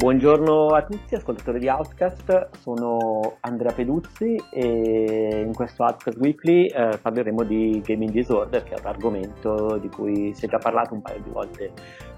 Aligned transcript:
Buongiorno 0.00 0.68
a 0.68 0.82
tutti 0.82 1.14
ascoltatori 1.14 1.58
di 1.58 1.68
Outcast, 1.68 2.48
sono 2.62 3.36
Andrea 3.40 3.70
Peduzzi 3.70 4.34
e 4.50 5.44
in 5.46 5.52
questo 5.52 5.82
Outcast 5.82 6.16
Weekly 6.16 6.68
eh, 6.68 6.96
parleremo 6.96 7.42
di 7.42 7.82
Gaming 7.84 8.10
Disorder 8.10 8.62
che 8.62 8.76
è 8.76 8.80
un 8.80 8.86
argomento 8.86 9.76
di 9.76 9.90
cui 9.90 10.32
si 10.34 10.46
è 10.46 10.48
già 10.48 10.56
parlato 10.56 10.94
un 10.94 11.02
paio 11.02 11.20
di 11.22 11.28
volte 11.28 11.72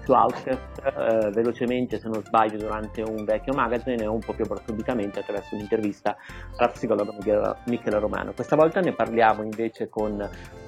su 0.05 0.13
Outcast, 0.13 0.81
eh, 0.81 1.29
velocemente 1.31 1.99
se 1.99 2.07
non 2.07 2.23
sbaglio 2.23 2.57
durante 2.57 3.01
un 3.01 3.25
vecchio 3.25 3.51
magazine 3.53 4.01
e 4.01 4.07
un 4.07 4.19
po' 4.19 4.31
più 4.31 4.45
approfonditamente 4.45 5.19
attraverso 5.19 5.53
un'intervista 5.55 6.15
alla 6.55 6.69
psicologa 6.69 7.57
Michela, 7.65 7.99
Romano. 7.99 8.31
Questa 8.31 8.55
volta 8.55 8.79
ne 8.79 8.93
parliamo 8.93 9.43
invece 9.43 9.89
con 9.89 10.25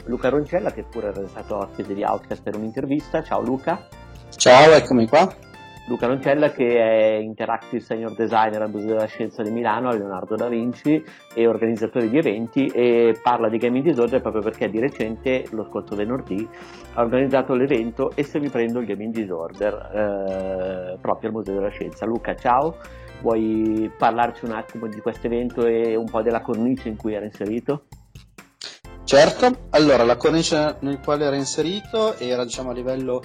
Luca 0.07 0.27
Roncella 0.27 0.73
che 0.73 0.83
pure 0.83 1.07
era 1.07 1.25
stato 1.29 1.59
ospite 1.59 1.93
di 1.93 2.03
Outcast 2.03 2.43
per 2.43 2.57
un'intervista. 2.57 3.23
Ciao 3.23 3.41
Luca. 3.41 3.87
Ciao, 4.35 4.73
eccomi 4.73 5.07
qua. 5.07 5.53
Luca 5.87 6.07
Roncella 6.07 6.49
che 6.49 6.77
è 6.77 7.15
Interactive 7.17 7.79
Senior 7.79 8.15
Designer 8.15 8.61
al 8.63 8.71
Museo 8.71 8.93
della 8.93 9.05
Scienza 9.05 9.43
di 9.43 9.51
Milano, 9.51 9.89
a 9.89 9.93
Leonardo 9.93 10.35
da 10.35 10.47
Vinci 10.47 11.03
e 11.33 11.47
organizzatore 11.47 12.09
di 12.09 12.17
eventi 12.17 12.65
e 12.65 13.19
parla 13.21 13.49
di 13.49 13.57
Gaming 13.57 13.83
Disorder 13.83 14.19
proprio 14.21 14.41
perché 14.41 14.69
di 14.69 14.79
recente, 14.79 15.45
lo 15.51 15.65
scorso 15.69 15.95
venerdì, 15.95 16.47
ha 16.93 17.01
organizzato 17.01 17.53
l'evento 17.53 18.11
E 18.15 18.23
se 18.23 18.39
mi 18.39 18.49
prendo 18.49 18.79
il 18.79 18.87
Gaming 18.87 19.13
Disorder 19.13 19.73
eh, 19.73 20.97
proprio 20.99 21.29
al 21.29 21.35
Museo 21.35 21.53
della 21.53 21.69
Scienza. 21.69 22.05
Luca, 22.05 22.35
ciao, 22.35 22.77
vuoi 23.21 23.91
parlarci 23.95 24.45
un 24.45 24.53
attimo 24.53 24.87
di 24.87 24.99
questo 25.01 25.27
evento 25.27 25.65
e 25.67 25.95
un 25.95 26.09
po' 26.09 26.23
della 26.23 26.41
cornice 26.41 26.89
in 26.89 26.95
cui 26.95 27.13
era 27.13 27.25
inserito? 27.25 27.85
Certo, 29.03 29.67
allora 29.69 30.03
la 30.03 30.17
cornice 30.17 30.77
nel 30.79 30.99
quale 30.99 31.25
era 31.25 31.35
inserito 31.35 32.17
era 32.17 32.43
diciamo 32.43 32.71
a 32.71 32.73
livello 32.73 33.21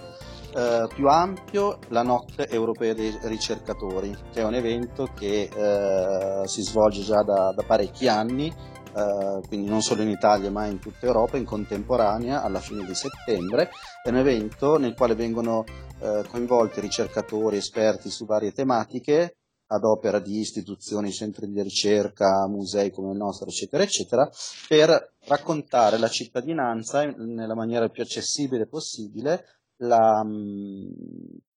eh, 0.54 0.86
più 0.94 1.06
ampio 1.08 1.78
la 1.88 2.02
notte 2.02 2.48
europea 2.48 2.94
dei 2.94 3.16
ricercatori, 3.22 4.16
che 4.32 4.40
è 4.40 4.44
un 4.44 4.54
evento 4.54 5.08
che 5.14 5.48
eh, 5.52 6.46
si 6.46 6.62
svolge 6.62 7.02
già 7.02 7.22
da, 7.22 7.52
da 7.54 7.62
parecchi 7.62 8.08
anni, 8.08 8.46
eh, 8.48 9.46
quindi 9.46 9.68
non 9.68 9.82
solo 9.82 10.02
in 10.02 10.08
Italia 10.08 10.50
ma 10.50 10.66
in 10.66 10.78
tutta 10.78 11.06
Europa 11.06 11.36
in 11.36 11.44
contemporanea 11.44 12.42
alla 12.42 12.60
fine 12.60 12.84
di 12.84 12.94
settembre. 12.94 13.70
È 14.02 14.08
un 14.08 14.16
evento 14.16 14.76
nel 14.78 14.94
quale 14.94 15.14
vengono 15.14 15.64
eh, 16.00 16.24
coinvolti 16.28 16.80
ricercatori 16.80 17.56
esperti 17.56 18.10
su 18.10 18.24
varie 18.26 18.52
tematiche 18.52 19.36
ad 19.72 19.84
opera 19.84 20.18
di 20.18 20.40
istituzioni, 20.40 21.12
centri 21.12 21.48
di 21.48 21.62
ricerca, 21.62 22.48
musei 22.48 22.90
come 22.90 23.12
il 23.12 23.16
nostro, 23.16 23.48
eccetera, 23.48 23.84
eccetera, 23.84 24.28
per 24.66 25.12
raccontare 25.26 25.96
la 25.96 26.08
cittadinanza 26.08 27.04
nella 27.04 27.54
maniera 27.54 27.88
più 27.88 28.02
accessibile 28.02 28.66
possibile 28.66 29.59
la, 29.80 30.24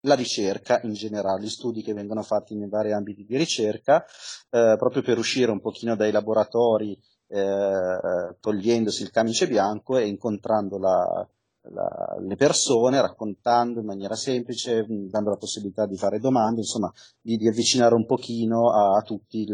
la, 0.01 0.15
ricerca 0.15 0.81
in 0.83 0.93
generale, 0.93 1.43
gli 1.43 1.49
studi 1.49 1.81
che 1.81 1.93
vengono 1.93 2.23
fatti 2.23 2.55
nei 2.55 2.69
vari 2.69 2.91
ambiti 2.91 3.25
di 3.25 3.37
ricerca, 3.37 4.03
eh, 4.49 4.75
proprio 4.77 5.01
per 5.01 5.17
uscire 5.17 5.51
un 5.51 5.59
pochino 5.59 5.95
dai 5.95 6.11
laboratori, 6.11 6.97
eh, 7.27 8.35
togliendosi 8.39 9.03
il 9.03 9.11
camice 9.11 9.47
bianco 9.47 9.97
e 9.97 10.07
incontrando 10.07 10.77
la, 10.77 11.27
la, 11.71 12.17
le 12.19 12.35
persone, 12.35 13.01
raccontando 13.01 13.79
in 13.79 13.85
maniera 13.85 14.15
semplice, 14.15 14.85
dando 14.87 15.29
la 15.29 15.37
possibilità 15.37 15.85
di 15.85 15.97
fare 15.97 16.19
domande, 16.19 16.61
insomma, 16.61 16.91
di, 17.21 17.37
di 17.37 17.47
avvicinare 17.47 17.95
un 17.95 18.05
pochino 18.05 18.71
a, 18.71 18.97
a 18.97 19.01
tutte 19.01 19.45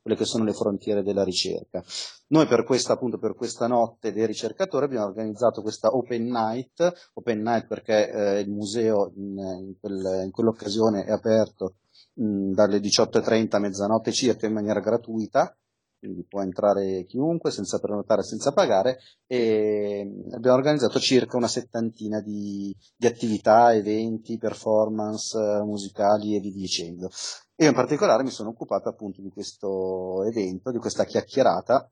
quelle 0.00 0.16
che 0.16 0.24
sono 0.24 0.44
le 0.44 0.52
frontiere 0.52 1.02
della 1.02 1.24
ricerca. 1.24 1.82
Noi 2.28 2.46
per 2.46 2.64
questa, 2.64 2.94
appunto, 2.94 3.18
per 3.18 3.34
questa 3.34 3.66
notte 3.66 4.12
dei 4.12 4.26
ricercatori 4.26 4.86
abbiamo 4.86 5.06
organizzato 5.06 5.60
questa 5.60 5.94
Open 5.94 6.30
Night, 6.30 7.10
Open 7.14 7.42
Night 7.42 7.66
perché 7.66 8.10
eh, 8.10 8.40
il 8.40 8.50
museo 8.50 9.12
in, 9.16 9.36
in, 9.38 9.74
quel, 9.78 10.22
in, 10.24 10.30
quell'occasione 10.30 11.04
è 11.04 11.10
aperto 11.10 11.74
mh, 12.14 12.52
dalle 12.52 12.78
18.30 12.78 13.48
a 13.50 13.58
mezzanotte 13.58 14.12
circa 14.12 14.46
in 14.46 14.54
maniera 14.54 14.80
gratuita, 14.80 15.54
quindi 16.02 16.24
può 16.24 16.42
entrare 16.42 17.04
chiunque 17.04 17.52
senza 17.52 17.78
prenotare, 17.78 18.24
senza 18.24 18.50
pagare 18.50 18.98
e 19.24 20.04
abbiamo 20.32 20.56
organizzato 20.56 20.98
circa 20.98 21.36
una 21.36 21.46
settantina 21.46 22.20
di, 22.20 22.76
di 22.96 23.06
attività, 23.06 23.72
eventi, 23.72 24.36
performance 24.36 25.38
eh, 25.38 25.62
musicali 25.62 26.34
e 26.34 26.40
via 26.40 26.50
dicendo. 26.50 27.08
Io 27.54 27.68
in 27.68 27.74
particolare 27.74 28.24
mi 28.24 28.30
sono 28.30 28.48
occupato 28.48 28.88
appunto 28.88 29.22
di 29.22 29.30
questo 29.30 30.24
evento, 30.24 30.72
di 30.72 30.78
questa 30.78 31.04
chiacchierata 31.04 31.88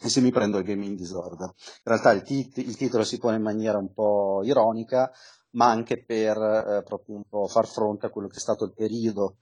e 0.00 0.08
se 0.08 0.20
mi 0.20 0.30
prendo 0.30 0.58
il 0.58 0.64
gaming 0.64 0.96
disorder. 0.96 1.48
In 1.48 1.82
realtà 1.82 2.12
il, 2.12 2.22
tit- 2.22 2.58
il 2.58 2.76
titolo 2.76 3.02
si 3.02 3.18
pone 3.18 3.36
in 3.36 3.42
maniera 3.42 3.76
un 3.76 3.92
po' 3.92 4.42
ironica, 4.44 5.10
ma 5.54 5.68
anche 5.68 6.04
per 6.04 6.36
eh, 6.36 6.82
proprio 6.84 7.16
un 7.16 7.24
po' 7.28 7.48
far 7.48 7.66
fronte 7.66 8.06
a 8.06 8.10
quello 8.10 8.28
che 8.28 8.36
è 8.36 8.40
stato 8.40 8.64
il 8.66 8.72
periodo 8.72 9.38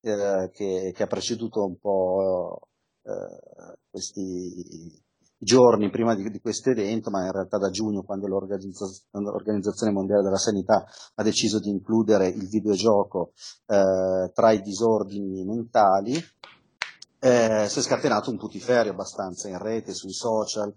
eh, 0.00 0.50
che, 0.52 0.92
che, 0.92 1.02
ha 1.04 1.06
preceduto 1.06 1.64
un 1.64 1.78
po' 1.78 2.70
Eh, 3.04 3.76
questi 3.90 5.02
giorni 5.36 5.90
prima 5.90 6.14
di, 6.14 6.30
di, 6.30 6.40
questo 6.40 6.70
evento, 6.70 7.10
ma 7.10 7.26
in 7.26 7.32
realtà 7.32 7.58
da 7.58 7.68
giugno, 7.68 8.02
quando 8.02 8.26
l'Organizzazione 8.26 9.92
Mondiale 9.92 10.22
della 10.22 10.38
Sanità 10.38 10.84
ha 11.14 11.22
deciso 11.22 11.60
di 11.60 11.68
includere 11.68 12.28
il 12.28 12.48
videogioco 12.48 13.32
eh, 13.66 14.30
tra 14.32 14.52
i 14.52 14.62
disordini 14.62 15.44
mentali, 15.44 16.14
eh, 17.24 17.70
si 17.70 17.78
è 17.78 17.82
scatenato 17.82 18.30
un 18.30 18.36
putiferio 18.36 18.92
abbastanza 18.92 19.48
in 19.48 19.56
rete, 19.56 19.94
sui 19.94 20.12
social, 20.12 20.74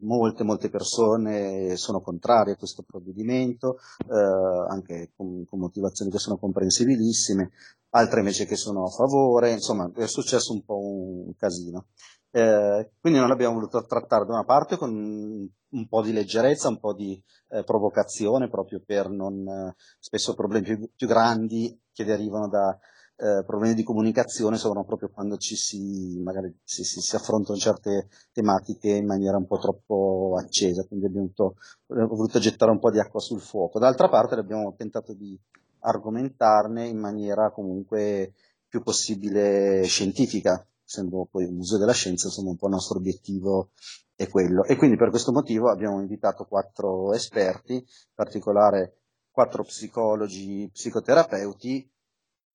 molte, 0.00 0.44
molte 0.44 0.70
persone 0.70 1.76
sono 1.76 2.00
contrarie 2.00 2.54
a 2.54 2.56
questo 2.56 2.82
provvedimento, 2.82 3.76
eh, 4.08 4.70
anche 4.70 5.12
con, 5.14 5.44
con, 5.44 5.58
motivazioni 5.58 6.10
che 6.10 6.16
sono 6.16 6.38
comprensibilissime, 6.38 7.50
altre 7.90 8.20
invece 8.20 8.46
che 8.46 8.56
sono 8.56 8.84
a 8.84 8.88
favore, 8.88 9.50
insomma 9.50 9.92
è 9.94 10.06
successo 10.06 10.54
un 10.54 10.64
po' 10.64 10.78
un 10.78 11.36
casino. 11.36 11.88
Eh, 12.30 12.92
quindi 12.98 13.18
non 13.18 13.28
l'abbiamo 13.28 13.56
voluto 13.56 13.84
trattare 13.84 14.24
da 14.24 14.32
una 14.32 14.44
parte 14.44 14.78
con 14.78 14.90
un 14.90 15.88
po' 15.88 16.00
di 16.00 16.14
leggerezza, 16.14 16.68
un 16.68 16.80
po' 16.80 16.94
di 16.94 17.22
eh, 17.50 17.62
provocazione, 17.62 18.48
proprio 18.48 18.80
per 18.82 19.10
non 19.10 19.46
eh, 19.46 19.74
spesso 19.98 20.32
problemi 20.32 20.64
più, 20.64 20.90
più, 20.96 21.06
grandi 21.06 21.78
che 21.92 22.04
derivano 22.04 22.48
da 22.48 22.78
eh, 23.22 23.44
problemi 23.46 23.74
di 23.74 23.84
comunicazione 23.84 24.56
sono 24.56 24.82
proprio 24.82 25.08
quando 25.08 25.36
ci 25.36 25.54
si, 25.54 26.18
magari 26.20 26.52
si, 26.64 26.82
si, 26.82 27.00
si, 27.00 27.14
affrontano 27.14 27.56
certe 27.56 28.08
tematiche 28.32 28.90
in 28.90 29.06
maniera 29.06 29.36
un 29.36 29.46
po' 29.46 29.58
troppo 29.58 30.36
accesa, 30.36 30.84
quindi 30.84 31.06
abbiamo 31.06 31.30
voluto, 31.36 31.56
ho 31.86 32.16
voluto 32.16 32.40
gettare 32.40 32.72
un 32.72 32.80
po' 32.80 32.90
di 32.90 32.98
acqua 32.98 33.20
sul 33.20 33.40
fuoco. 33.40 33.78
D'altra 33.78 34.08
parte 34.08 34.34
abbiamo 34.34 34.74
tentato 34.76 35.12
di 35.12 35.38
argomentarne 35.78 36.84
in 36.88 36.98
maniera 36.98 37.52
comunque 37.52 38.32
più 38.66 38.82
possibile 38.82 39.84
scientifica, 39.84 40.66
essendo 40.84 41.28
poi 41.30 41.44
un 41.44 41.54
museo 41.54 41.78
della 41.78 41.92
scienza, 41.92 42.26
insomma 42.26 42.50
un 42.50 42.56
po' 42.56 42.66
il 42.66 42.72
nostro 42.72 42.98
obiettivo 42.98 43.70
è 44.16 44.26
quello. 44.28 44.64
E 44.64 44.74
quindi 44.74 44.96
per 44.96 45.10
questo 45.10 45.30
motivo 45.30 45.70
abbiamo 45.70 46.00
invitato 46.00 46.44
quattro 46.44 47.12
esperti, 47.12 47.74
in 47.74 47.84
particolare 48.14 48.96
quattro 49.30 49.62
psicologi, 49.62 50.68
psicoterapeuti, 50.72 51.88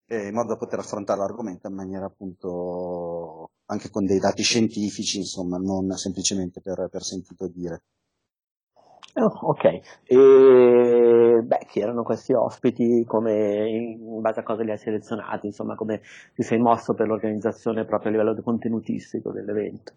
eh, 0.07 0.27
in 0.27 0.33
modo 0.33 0.49
da 0.49 0.57
poter 0.57 0.79
affrontare 0.79 1.19
l'argomento 1.19 1.67
in 1.67 1.75
maniera 1.75 2.05
appunto 2.05 3.51
anche 3.65 3.89
con 3.89 4.05
dei 4.05 4.19
dati 4.19 4.43
scientifici, 4.43 5.17
insomma, 5.17 5.57
non 5.57 5.91
semplicemente 5.91 6.61
per, 6.61 6.87
per 6.89 7.03
sentito 7.03 7.47
dire. 7.47 7.83
Oh, 9.19 9.33
ok, 9.49 9.63
e, 10.05 11.41
beh, 11.43 11.65
chi 11.67 11.79
erano 11.79 12.03
questi 12.03 12.33
ospiti, 12.33 13.03
come, 13.05 13.67
in 13.67 14.21
base 14.21 14.41
a 14.41 14.43
cosa 14.43 14.61
li 14.63 14.69
hai 14.69 14.77
selezionati, 14.77 15.47
insomma, 15.47 15.75
come 15.75 16.01
ti 16.35 16.43
sei 16.43 16.59
mosso 16.59 16.93
per 16.93 17.07
l'organizzazione 17.07 17.83
proprio 17.85 18.09
a 18.09 18.11
livello 18.11 18.41
contenutistico 18.43 19.31
dell'evento? 19.31 19.93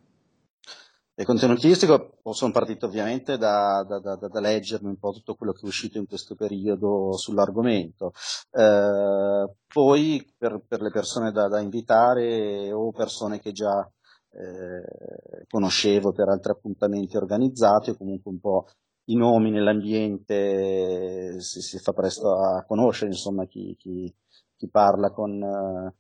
Il 1.15 1.27
contenutistico 1.27 2.19
sono 2.33 2.51
partito 2.51 2.87
ovviamente 2.87 3.37
da, 3.37 3.85
da, 3.87 3.99
da, 3.99 4.17
da, 4.17 4.41
leggermi 4.41 4.89
un 4.89 4.99
po' 4.99 5.11
tutto 5.11 5.35
quello 5.35 5.53
che 5.53 5.61
è 5.63 5.67
uscito 5.67 5.99
in 5.99 6.07
questo 6.07 6.35
periodo 6.35 7.13
sull'argomento. 7.17 8.13
Eh, 8.51 9.53
poi 9.67 10.35
per, 10.39 10.63
per, 10.67 10.81
le 10.81 10.91
persone 10.91 11.31
da, 11.31 11.61
invitare 11.61 12.73
o 12.73 12.91
persone 12.93 13.39
che 13.39 13.53
già 13.53 13.87
eh, 14.31 15.45
conoscevo 15.49 16.13
per 16.13 16.29
altri 16.29 16.53
appuntamenti 16.53 17.17
organizzati 17.17 17.91
o 17.91 17.97
comunque 17.97 18.31
un 18.31 18.41
po' 18.41 18.67
i 19.11 19.17
nomi 19.17 19.51
nell'ambiente 19.51 21.41
si, 21.41 21.61
si 21.61 21.79
fa 21.79 21.93
presto 21.93 22.33
a 22.33 22.65
conoscere 22.65 23.11
insomma 23.11 23.47
chi, 23.47 23.75
chi, 23.77 24.13
chi 24.57 24.69
parla 24.69 25.11
con, 25.11 25.43
eh, 25.43 25.95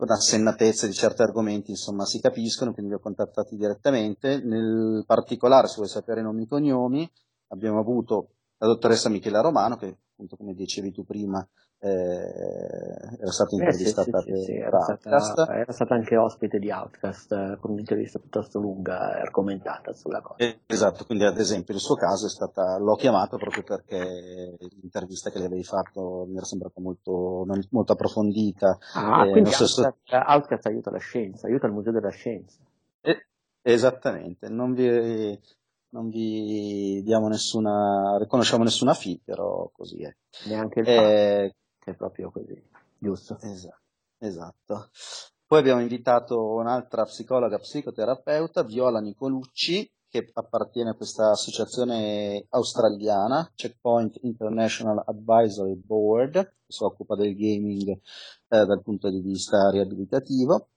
con 0.00 0.10
assennatezza 0.10 0.86
di 0.86 0.94
certi 0.94 1.20
argomenti 1.20 1.70
insomma 1.70 2.06
si 2.06 2.20
capiscono 2.20 2.72
quindi 2.72 2.90
li 2.90 2.96
ho 2.96 3.00
contattati 3.00 3.54
direttamente. 3.54 4.40
Nel 4.42 5.04
particolare 5.06 5.68
se 5.68 5.74
vuoi 5.76 5.88
sapere 5.88 6.22
nomi 6.22 6.44
e 6.44 6.48
cognomi 6.48 7.12
abbiamo 7.48 7.78
avuto 7.78 8.30
la 8.56 8.66
dottoressa 8.66 9.10
Michela 9.10 9.42
Romano 9.42 9.76
che 9.76 9.98
appunto 10.12 10.36
come 10.36 10.54
dicevi 10.54 10.90
tu 10.90 11.04
prima 11.04 11.46
eh, 11.82 13.16
era 13.18 13.30
stata 13.30 13.56
Eh, 13.56 13.72
sì, 13.72 13.84
intervistata 13.84 14.20
sì, 14.20 14.34
sì, 14.34 14.42
sì, 14.44 14.52
per 14.52 14.64
era 14.64 14.78
Outcast. 14.78 15.32
stata, 15.32 15.54
era 15.56 15.72
stata 15.72 15.94
anche 15.94 16.16
ospite 16.16 16.58
di 16.58 16.70
Outcast 16.70 17.32
eh, 17.32 17.56
con 17.60 17.70
un'intervista 17.72 18.18
piuttosto 18.18 18.58
lunga 18.58 19.16
e 19.16 19.20
argomentata 19.20 19.92
sulla 19.92 20.20
cosa. 20.20 20.44
Eh, 20.44 20.58
Esatto, 20.66 21.04
quindi 21.04 21.24
ad 21.24 21.38
esempio 21.38 21.74
il 21.74 21.80
suo 21.80 21.94
caso 21.96 22.26
è 22.26 22.30
stata, 22.30 22.78
l'ho 22.78 22.94
chiamato 22.96 23.36
proprio 23.38 23.62
perché 23.62 24.56
l'intervista 24.80 25.30
che 25.30 25.38
le 25.38 25.46
avevi 25.46 25.64
fatto 25.64 26.26
mi 26.28 26.36
era 26.36 26.44
sembrata 26.44 26.80
molto, 26.80 27.44
molto 27.70 27.92
approfondita. 27.92 28.78
Ah, 28.94 29.26
eh, 29.26 29.30
quindi 29.30 29.50
non 29.50 29.52
so 29.52 29.82
Outcast, 29.82 30.12
Outcast 30.28 30.66
aiuta 30.66 30.90
la 30.90 30.98
scienza, 30.98 31.46
aiuta 31.46 31.66
il 31.66 31.72
Museo 31.72 31.92
della 31.92 32.10
Scienza. 32.10 32.58
Eh, 33.02 33.26
esattamente, 33.62 34.48
non 34.48 34.72
vi, 34.74 35.38
non 35.90 36.08
vi 36.08 37.02
diamo 37.02 37.28
nessuna, 37.28 38.16
riconosciamo 38.18 38.64
nessuna 38.64 38.94
fee, 38.94 39.18
però 39.24 39.70
così 39.72 40.02
è. 40.02 40.14
Neanche 40.48 40.80
il 40.80 40.86
Eh, 40.86 41.54
è 41.84 41.94
proprio 41.94 42.30
così, 42.30 42.60
giusto? 42.98 43.38
Esatto, 43.40 43.80
esatto. 44.18 44.90
Poi 45.46 45.58
abbiamo 45.58 45.80
invitato 45.80 46.52
un'altra 46.54 47.04
psicologa 47.04 47.58
psicoterapeuta, 47.58 48.62
Viola 48.62 49.00
Nicolucci, 49.00 49.90
che 50.08 50.28
appartiene 50.32 50.90
a 50.90 50.94
questa 50.94 51.30
associazione 51.30 52.44
australiana, 52.50 53.50
Checkpoint 53.54 54.18
International 54.22 55.02
Advisory 55.06 55.74
Board, 55.76 56.32
che 56.32 56.52
si 56.66 56.82
occupa 56.82 57.14
del 57.14 57.34
gaming 57.36 57.88
eh, 57.90 58.00
dal 58.64 58.82
punto 58.82 59.08
di 59.08 59.20
vista 59.20 59.70
riabilitativo. 59.70 60.70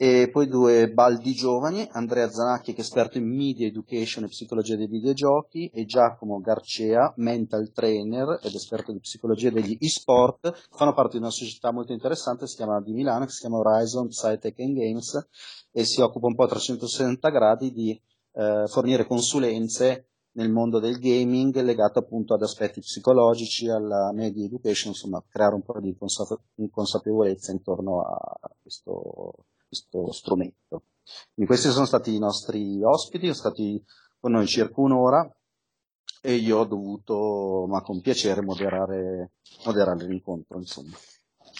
E 0.00 0.30
poi 0.30 0.46
due 0.46 0.92
baldi 0.92 1.32
giovani, 1.32 1.84
Andrea 1.90 2.30
Zanacchi 2.30 2.72
che 2.72 2.82
è 2.82 2.84
esperto 2.84 3.18
in 3.18 3.26
media 3.26 3.66
education 3.66 4.22
e 4.22 4.28
psicologia 4.28 4.76
dei 4.76 4.86
videogiochi 4.86 5.68
e 5.74 5.86
Giacomo 5.86 6.38
Garcea, 6.38 7.14
mental 7.16 7.72
trainer 7.72 8.38
ed 8.40 8.54
esperto 8.54 8.92
di 8.92 9.00
psicologia 9.00 9.50
degli 9.50 9.76
e-sport, 9.80 10.68
fanno 10.70 10.94
parte 10.94 11.16
di 11.16 11.24
una 11.24 11.32
società 11.32 11.72
molto 11.72 11.90
interessante 11.90 12.46
si 12.46 12.54
chiama, 12.54 12.80
di 12.80 12.92
Milano 12.92 13.24
che 13.24 13.32
si 13.32 13.40
chiama 13.40 13.56
Horizon 13.56 14.06
Psytech 14.06 14.60
and 14.60 14.76
Games 14.76 15.28
e 15.72 15.84
si 15.84 16.00
occupa 16.00 16.28
un 16.28 16.36
po' 16.36 16.44
a 16.44 16.48
360 16.48 17.28
gradi 17.30 17.72
di 17.72 18.00
eh, 18.34 18.66
fornire 18.68 19.04
consulenze 19.04 20.10
nel 20.34 20.52
mondo 20.52 20.78
del 20.78 21.00
gaming 21.00 21.60
legato 21.62 21.98
appunto 21.98 22.34
ad 22.34 22.42
aspetti 22.42 22.78
psicologici, 22.78 23.68
alla 23.68 24.12
media 24.12 24.44
education, 24.44 24.92
insomma 24.92 25.20
creare 25.28 25.56
un 25.56 25.62
po' 25.62 25.80
di 25.80 25.96
consape- 25.96 26.38
consapevolezza 26.70 27.50
intorno 27.50 28.02
a 28.02 28.48
questo 28.62 29.34
questo 29.68 30.10
strumento. 30.12 30.82
Quindi 31.34 31.46
questi 31.46 31.68
sono 31.68 31.86
stati 31.86 32.14
i 32.14 32.18
nostri 32.18 32.82
ospiti, 32.82 33.26
sono 33.26 33.34
stati 33.34 33.84
con 34.18 34.32
noi 34.32 34.46
circa 34.46 34.80
un'ora 34.80 35.30
e 36.20 36.34
io 36.34 36.58
ho 36.58 36.64
dovuto, 36.64 37.66
ma 37.68 37.80
con 37.82 38.00
piacere, 38.00 38.42
moderare, 38.42 39.32
moderare 39.64 40.04
l'incontro, 40.06 40.58
insomma. 40.58 40.96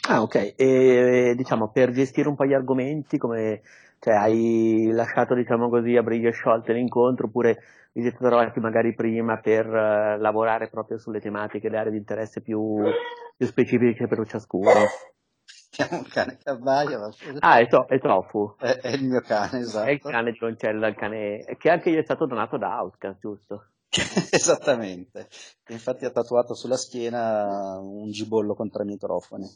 Ah, 0.09 0.23
ok. 0.23 0.55
E 0.57 1.35
diciamo 1.37 1.71
per 1.71 1.93
gestire 1.93 2.29
un 2.29 2.35
po' 2.35 2.47
gli 2.47 2.55
argomenti, 2.55 3.19
come 3.19 3.63
cioè, 4.01 4.15
hai 4.15 4.91
lasciato, 4.93 5.35
diciamo 5.35 5.69
così, 5.69 5.97
a 5.97 6.03
briglie 6.03 6.31
sciolte 6.31 6.73
l'incontro, 6.73 7.27
oppure 7.27 7.59
vi 7.93 8.03
siete 8.03 8.19
trovati 8.19 8.61
magari 8.61 8.95
prima 8.95 9.39
per 9.39 9.67
eh, 9.67 10.19
lavorare 10.19 10.69
proprio 10.69 10.99
sulle 10.99 11.21
tematiche, 11.21 11.69
le 11.69 11.79
aree 11.79 11.93
di 11.93 11.99
interesse 11.99 12.41
più, 12.41 12.77
più 13.37 13.47
specifiche 13.47 14.07
per 14.07 14.27
ciascuno? 14.27 14.71
Abbiamo 15.77 16.03
un 16.03 16.09
cane 16.09 16.39
ma- 16.45 17.11
Ah, 17.41 17.59
è, 17.59 17.69
to- 17.69 17.87
è 17.87 17.99
Tofu, 18.01 18.55
è, 18.59 18.79
è 18.81 18.89
il 18.89 19.05
mio 19.05 19.21
cane, 19.21 19.61
esatto. 19.61 19.87
è 19.87 19.91
il 19.91 20.01
cane 20.01 20.33
di 20.33 20.39
Roncella, 20.39 20.89
il 20.89 20.95
cane 20.97 21.45
che 21.59 21.71
anche 21.71 21.91
gli 21.91 21.97
è 21.97 22.03
stato 22.03 22.27
donato 22.27 22.57
da 22.57 22.81
Outcast, 22.81 23.19
giusto? 23.21 23.67
Esattamente. 24.31 25.29
Infatti 25.69 26.05
ha 26.05 26.11
tatuato 26.11 26.55
sulla 26.55 26.77
schiena 26.77 27.79
un 27.81 28.11
gibollo 28.11 28.55
con 28.55 28.71
tre 28.71 28.85
microfoni. 28.85 29.47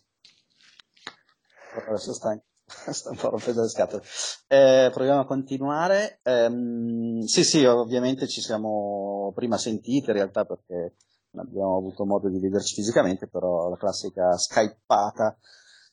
Adesso 1.89 2.13
sta, 2.13 2.39
sta 2.93 3.11
un 3.11 3.17
po' 3.17 3.31
rompendo 3.31 3.63
le 3.63 3.69
scatole. 3.69 4.03
Eh, 4.49 4.91
proviamo 4.93 5.21
a 5.21 5.27
continuare. 5.27 6.21
Ehm, 6.23 7.21
sì, 7.23 7.45
sì, 7.45 7.65
ovviamente 7.65 8.29
ci 8.29 8.41
siamo 8.41 9.33
prima 9.35 9.57
sentiti 9.59 10.11
in 10.11 10.17
realtà 10.17 10.45
perché 10.45 10.95
non 11.31 11.47
abbiamo 11.47 11.77
avuto 11.79 12.05
modo 12.05 12.29
di 12.29 12.39
vederci 12.39 12.75
fisicamente, 12.75 13.27
però 13.29 13.69
la 13.71 13.77
classica 13.77 14.37
skypata 14.37 15.37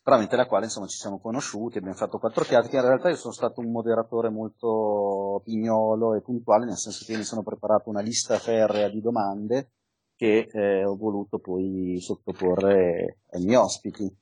tramite 0.02 0.36
la 0.36 0.46
quale 0.46 0.66
insomma 0.66 0.88
ci 0.88 0.98
siamo 0.98 1.20
conosciuti, 1.20 1.78
abbiamo 1.78 1.96
fatto 1.96 2.18
quattro 2.18 2.44
chiacchiere, 2.44 2.86
in 2.86 2.92
realtà 2.94 3.10
io 3.10 3.16
sono 3.16 3.34
stato 3.34 3.62
un 3.62 3.72
moderatore 3.72 4.30
molto 4.30 5.42
pignolo 5.44 6.16
e 6.16 6.22
puntuale, 6.22 6.66
nel 6.66 6.78
senso 6.78 7.06
che 7.06 7.16
mi 7.18 7.24
sono 7.24 7.44
preparato 7.44 7.90
una 7.90 8.02
lista 8.02 8.38
ferrea 8.38 8.90
di 8.90 9.02
domande 9.02 9.72
che 10.16 10.50
eh, 10.52 10.84
ho 10.84 10.98
voluto 10.98 11.40
poi 11.40 11.98
sottoporre 12.02 13.20
ai 13.32 13.44
miei 13.46 13.56
ospiti, 13.56 14.14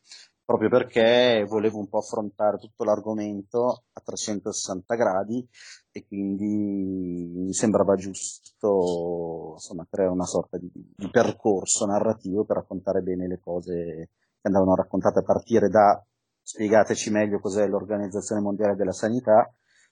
proprio 0.46 0.70
perché 0.70 1.44
volevo 1.48 1.80
un 1.80 1.90
po' 1.90 1.98
affrontare 1.98 2.58
tutto 2.58 2.84
l'argomento 2.84 3.84
a 3.92 4.02
360 4.02 4.96
gradi 4.96 5.46
e 5.92 6.06
quindi 6.06 7.32
mi 7.36 7.54
sembrava 7.54 7.96
giusto 7.96 9.54
insomma, 9.56 9.88
creare 9.90 10.12
una 10.12 10.26
sorta 10.26 10.58
di, 10.58 10.70
di 10.72 11.10
percorso 11.10 11.86
narrativo 11.86 12.46
per 12.46 12.58
raccontare 12.58 13.02
bene 13.02 13.28
le 13.28 13.40
cose 13.40 14.10
che 14.42 14.48
andavano 14.48 14.76
raccontate 14.76 15.20
a 15.20 15.24
partire 15.24 15.70
da 15.70 16.02
spiegateci 16.42 17.10
meglio 17.12 17.40
cos'è 17.40 17.68
l'Organizzazione 17.68 18.42
Mondiale 18.42 18.76
della 18.76 18.94
Sanità 18.94 19.52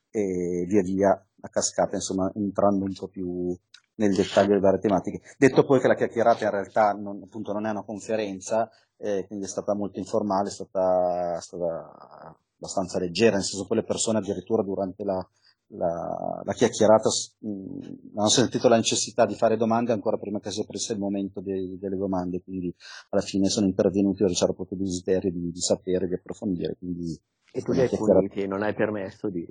e 0.10 0.66
via 0.68 0.82
via 0.82 1.26
a 1.42 1.50
cascata, 1.50 1.96
insomma, 1.96 2.32
entrando 2.34 2.86
un 2.86 2.94
po' 2.94 3.08
più 3.08 3.56
nel 3.96 4.16
dettaglio 4.16 4.50
delle 4.50 4.62
varie 4.62 4.80
tematiche. 4.80 5.22
Detto 5.38 5.66
poi 5.66 5.80
che 5.80 5.88
la 5.88 5.96
chiacchierata 5.96 6.46
in 6.46 6.52
realtà 6.52 6.94
non, 6.94 7.22
appunto 7.24 7.52
non 7.52 7.66
è 7.66 7.70
una 7.70 7.84
conferenza, 7.84 8.70
eh, 8.98 9.26
quindi 9.28 9.46
è 9.46 9.48
stata 9.50 9.76
molto 9.76 10.00
informale, 10.00 10.48
è 10.48 10.52
stata, 10.52 11.38
è 11.38 11.42
stata 11.42 12.36
abbastanza 12.56 13.00
leggera, 13.00 13.36
nel 13.36 13.44
senso 13.44 13.68
poi 13.68 13.78
le 13.78 13.84
persone 13.84 14.20
addirittura 14.20 14.64
durante 14.64 15.04
la, 15.04 15.30
la, 15.68 16.42
la 16.44 16.54
chiacchierata 16.54 17.10
mh, 17.40 18.18
hanno 18.18 18.30
sentito 18.30 18.68
la 18.68 18.78
necessità 18.78 19.26
di 19.26 19.36
fare 19.36 19.58
domande 19.58 19.92
ancora 19.92 20.18
prima 20.18 20.40
che 20.40 20.52
si 20.52 20.62
aprisse 20.62 20.94
il 20.94 21.00
momento 21.00 21.42
dei- 21.42 21.78
delle 21.80 21.98
domande, 21.98 22.42
quindi 22.42 22.74
alla 23.10 23.22
fine 23.22 23.50
sono 23.50 23.66
intervenuti 23.66 24.24
o 24.24 24.28
c'era 24.28 24.54
proprio 24.54 24.78
desiderio 24.78 25.32
di, 25.32 25.52
di 25.52 25.60
sapere, 25.60 26.08
di 26.08 26.14
approfondire, 26.14 26.76
quindi 26.78 27.20
E 27.52 27.62
tu 27.62 27.72
li 27.72 27.82
hai 27.82 27.90
puniti 27.90 28.48
non 28.48 28.64
hai 28.64 28.74
permesso 28.74 29.30
di... 29.30 29.46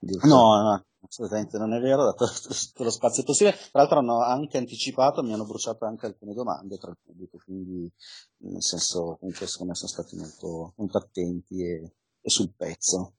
di... 0.00 0.16
No, 0.22 0.62
no, 0.62 0.84
assolutamente 1.00 1.58
non 1.58 1.74
è 1.74 1.80
vero, 1.80 2.02
ho 2.02 2.04
dato 2.14 2.26
tutto 2.26 2.84
lo 2.84 2.90
spazio 2.90 3.24
possibile. 3.24 3.56
Tra 3.56 3.80
l'altro 3.80 3.98
hanno 3.98 4.20
anche 4.22 4.58
anticipato, 4.58 5.22
mi 5.22 5.32
hanno 5.32 5.44
bruciato 5.44 5.84
anche 5.84 6.06
alcune 6.06 6.34
domande 6.34 6.78
tra 6.78 6.90
il 6.90 6.98
pubblico, 7.04 7.38
quindi 7.44 7.90
nel 8.38 8.62
senso 8.62 9.16
comunque 9.18 9.46
secondo 9.46 9.72
me 9.72 9.78
sono 9.78 9.90
stati 9.90 10.16
molto, 10.16 10.72
molto 10.76 10.98
attenti 10.98 11.62
e, 11.62 11.92
e 12.20 12.30
sul 12.30 12.52
pezzo. 12.56 13.14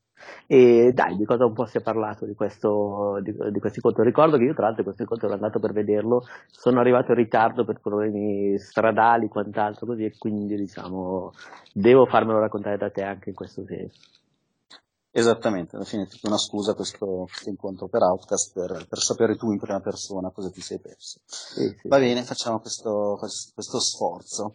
E 0.48 0.92
dai, 0.94 1.16
di 1.16 1.26
cosa 1.26 1.46
un 1.46 1.54
po' 1.54 1.66
si 1.66 1.78
è 1.78 1.82
parlato 1.82 2.26
di 2.26 2.34
questo, 2.34 3.20
di, 3.22 3.32
di 3.32 3.60
questo 3.60 3.78
incontro? 3.78 4.04
Ricordo 4.04 4.38
che 4.38 4.44
io 4.44 4.54
tra 4.54 4.66
l'altro 4.66 4.84
questo 4.84 5.04
incontro 5.04 5.28
ero 5.28 5.36
andato 5.36 5.60
per 5.60 5.74
vederlo, 5.74 6.24
sono 6.48 6.80
arrivato 6.80 7.12
in 7.12 7.18
ritardo 7.18 7.66
per 7.66 7.80
problemi 7.80 8.58
stradali, 8.58 9.28
quant'altro 9.28 9.86
così, 9.86 10.06
e 10.06 10.18
quindi 10.18 10.56
diciamo 10.56 11.32
devo 11.74 12.06
farmelo 12.06 12.40
raccontare 12.40 12.78
da 12.78 12.90
te 12.90 13.04
anche 13.04 13.30
in 13.30 13.36
questo 13.36 13.64
senso. 13.66 14.18
Esattamente, 15.12 15.76
alla 15.76 15.86
fine 15.86 16.04
è 16.04 16.08
tutta 16.08 16.28
una 16.28 16.38
scusa 16.38 16.76
questo, 16.76 17.26
questo 17.28 17.50
incontro 17.50 17.88
per 17.88 18.04
Outcast 18.04 18.54
per, 18.54 18.86
per 18.88 19.00
sapere 19.00 19.36
tu 19.38 19.52
in 19.52 19.58
prima 19.58 19.80
persona 19.80 20.30
cosa 20.30 20.52
ti 20.52 20.62
sei 20.62 20.80
perso. 20.80 21.22
Sì, 21.26 21.76
sì. 21.82 21.88
Va 21.88 21.98
bene, 21.98 22.24
facciamo 22.24 22.60
questo, 22.60 23.18
questo, 23.20 23.80
sforzo. 23.80 24.54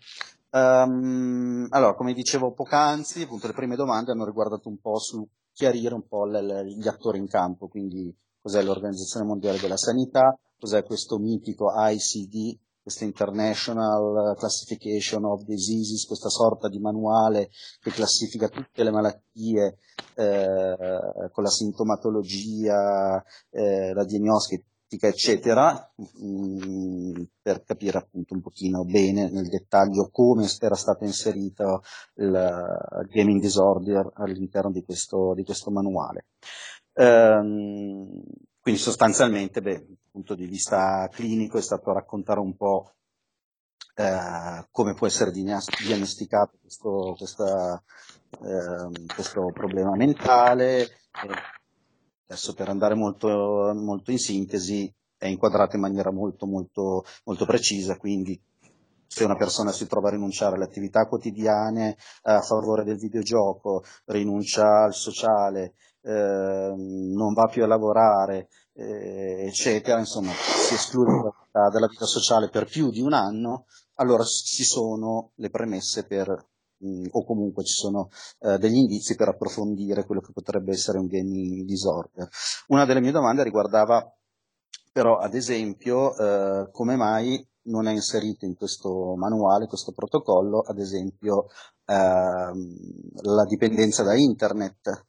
Ehm, 0.51 1.67
allora, 1.71 1.95
come 1.95 2.13
dicevo 2.13 2.53
poc'anzi, 2.53 3.23
appunto 3.23 3.49
le 3.49 3.53
prime 3.53 3.75
domande 3.75 4.13
hanno 4.13 4.25
riguardato 4.25 4.69
un 4.69 4.79
po' 4.79 4.99
su 5.01 5.27
chiarire 5.55 5.95
un 5.95 6.07
po' 6.07 6.27
le- 6.27 6.67
gli 6.67 6.87
attori 6.89 7.19
in 7.19 7.29
campo, 7.29 7.69
quindi 7.69 8.15
cos'è 8.41 8.63
l'Organizzazione 8.63 9.25
Mondiale 9.25 9.59
della 9.59 9.77
Sanità, 9.77 10.39
cos'è 10.59 10.83
questo 10.85 11.19
mitico 11.19 11.73
ICD, 11.75 12.59
questa 12.83 13.05
International 13.05 14.37
Classification 14.37 15.25
of 15.25 15.45
Diseases, 15.45 16.05
questa 16.05 16.29
sorta 16.29 16.69
di 16.69 16.79
manuale 16.79 17.49
che 17.81 17.91
classifica 17.91 18.49
tutte 18.49 18.85
le 18.85 18.91
malattie 18.91 19.79
eh, 20.17 20.77
con 21.33 21.43
la 21.43 21.49
sintomatologia, 21.49 23.25
eh, 23.51 23.95
la 23.95 24.05
diagnostica, 24.05 25.09
eccetera, 25.09 25.93
mm, 26.23 27.23
per 27.45 27.63
capire 27.63 27.99
appunto 27.99 28.33
un 28.33 28.41
pochino 28.41 28.87
bene 28.87 29.29
nel 29.29 29.51
dettaglio 29.51 30.09
come 30.11 30.49
era 30.61 30.75
stato 30.75 31.05
inserito 31.05 31.83
il 32.15 33.07
gaming 33.11 33.39
disorder 33.39 34.13
all'interno 34.15 34.71
di 34.71 34.83
questo, 34.83 35.35
di 35.35 35.45
questo 35.45 35.71
manuale. 35.71 36.29
Ehm, 36.95 38.23
quindi 38.61 38.81
sostanzialmente, 38.81 39.61
beh, 39.61 39.77
dal 39.77 39.99
punto 40.11 40.35
di 40.35 40.47
vista 40.47 41.07
clinico 41.13 41.59
è 41.59 41.61
stato 41.61 41.93
raccontare 41.93 42.41
un 42.41 42.57
po' 42.57 42.95
eh, 43.97 44.67
come 44.71 44.95
può 44.95 45.07
essere 45.07 45.31
diagnos- 45.31 45.69
diagnosticato 45.85 46.57
questo, 46.63 47.15
questa, 47.19 47.83
ehm, 48.41 49.07
questo 49.15 49.51
problema 49.53 49.95
mentale. 49.97 50.89
Adesso 52.27 52.55
per 52.55 52.71
andare 52.71 52.95
molto, 52.95 53.29
molto 53.75 54.11
in 54.11 54.19
sintesi 54.19 54.91
è 55.27 55.31
inquadrato 55.31 55.77
in 55.77 55.83
maniera 55.83 56.13
molto 56.13 56.47
molto 56.47 57.05
molto 57.25 57.47
precisa, 57.47 57.97
quindi 57.97 58.41
se 59.07 59.25
una 59.25 59.37
persona 59.37 59.71
si 59.71 59.87
trova 59.87 60.09
a 60.09 60.13
rinunciare 60.13 60.57
alle 60.57 60.65
attività 60.65 61.07
quotidiane 61.07 61.97
a 62.23 62.41
favore 62.41 62.83
del 62.85 62.97
videogioco, 62.97 63.85
rinuncia 64.07 64.85
al 64.85 64.95
sociale, 64.95 65.75
eh, 66.03 66.75
non 66.77 67.33
va 67.33 67.47
più 67.47 67.63
a 67.63 67.69
lavorare, 67.69 68.49
eh, 68.73 69.45
eccetera, 69.47 70.01
insomma, 70.01 70.33
si 70.33 70.75
esclude 70.75 71.33
dalla 71.53 71.87
vita 71.87 72.07
sociale 72.07 72.49
per 72.49 72.65
più 72.65 72.91
di 72.91 73.01
un 73.01 73.13
anno, 73.13 73.67
allora 73.95 74.25
ci 74.25 74.65
sono 74.65 75.31
le 75.37 75.51
premesse 75.51 76.05
per, 76.07 76.29
mh, 76.79 77.07
o 77.13 77.25
comunque 77.25 77.63
ci 77.63 77.75
sono 77.75 78.09
eh, 78.41 78.59
degli 78.59 78.77
indizi 78.77 79.15
per 79.15 79.29
approfondire 79.29 80.05
quello 80.05 80.21
che 80.21 80.33
potrebbe 80.33 80.73
essere 80.73 80.99
un 80.99 81.07
gaming 81.07 81.65
disorder. 81.65 82.29
Una 82.69 82.85
delle 82.85 83.01
mie 83.01 83.13
domande 83.13 83.45
riguardava 83.45 84.13
però, 84.95 85.19
ad 85.19 85.35
esempio, 85.35 86.17
eh, 86.17 86.71
come 86.71 86.95
mai 86.95 87.45
non 87.63 87.89
è 87.89 87.91
inserito 87.91 88.45
in 88.45 88.55
questo 88.55 89.17
manuale, 89.17 89.67
questo 89.67 89.91
protocollo, 89.91 90.61
ad 90.61 90.79
esempio, 90.79 91.49
ehm, 91.85 92.77
la 93.23 93.45
dipendenza 93.45 94.05
da 94.05 94.15
internet, 94.15 95.07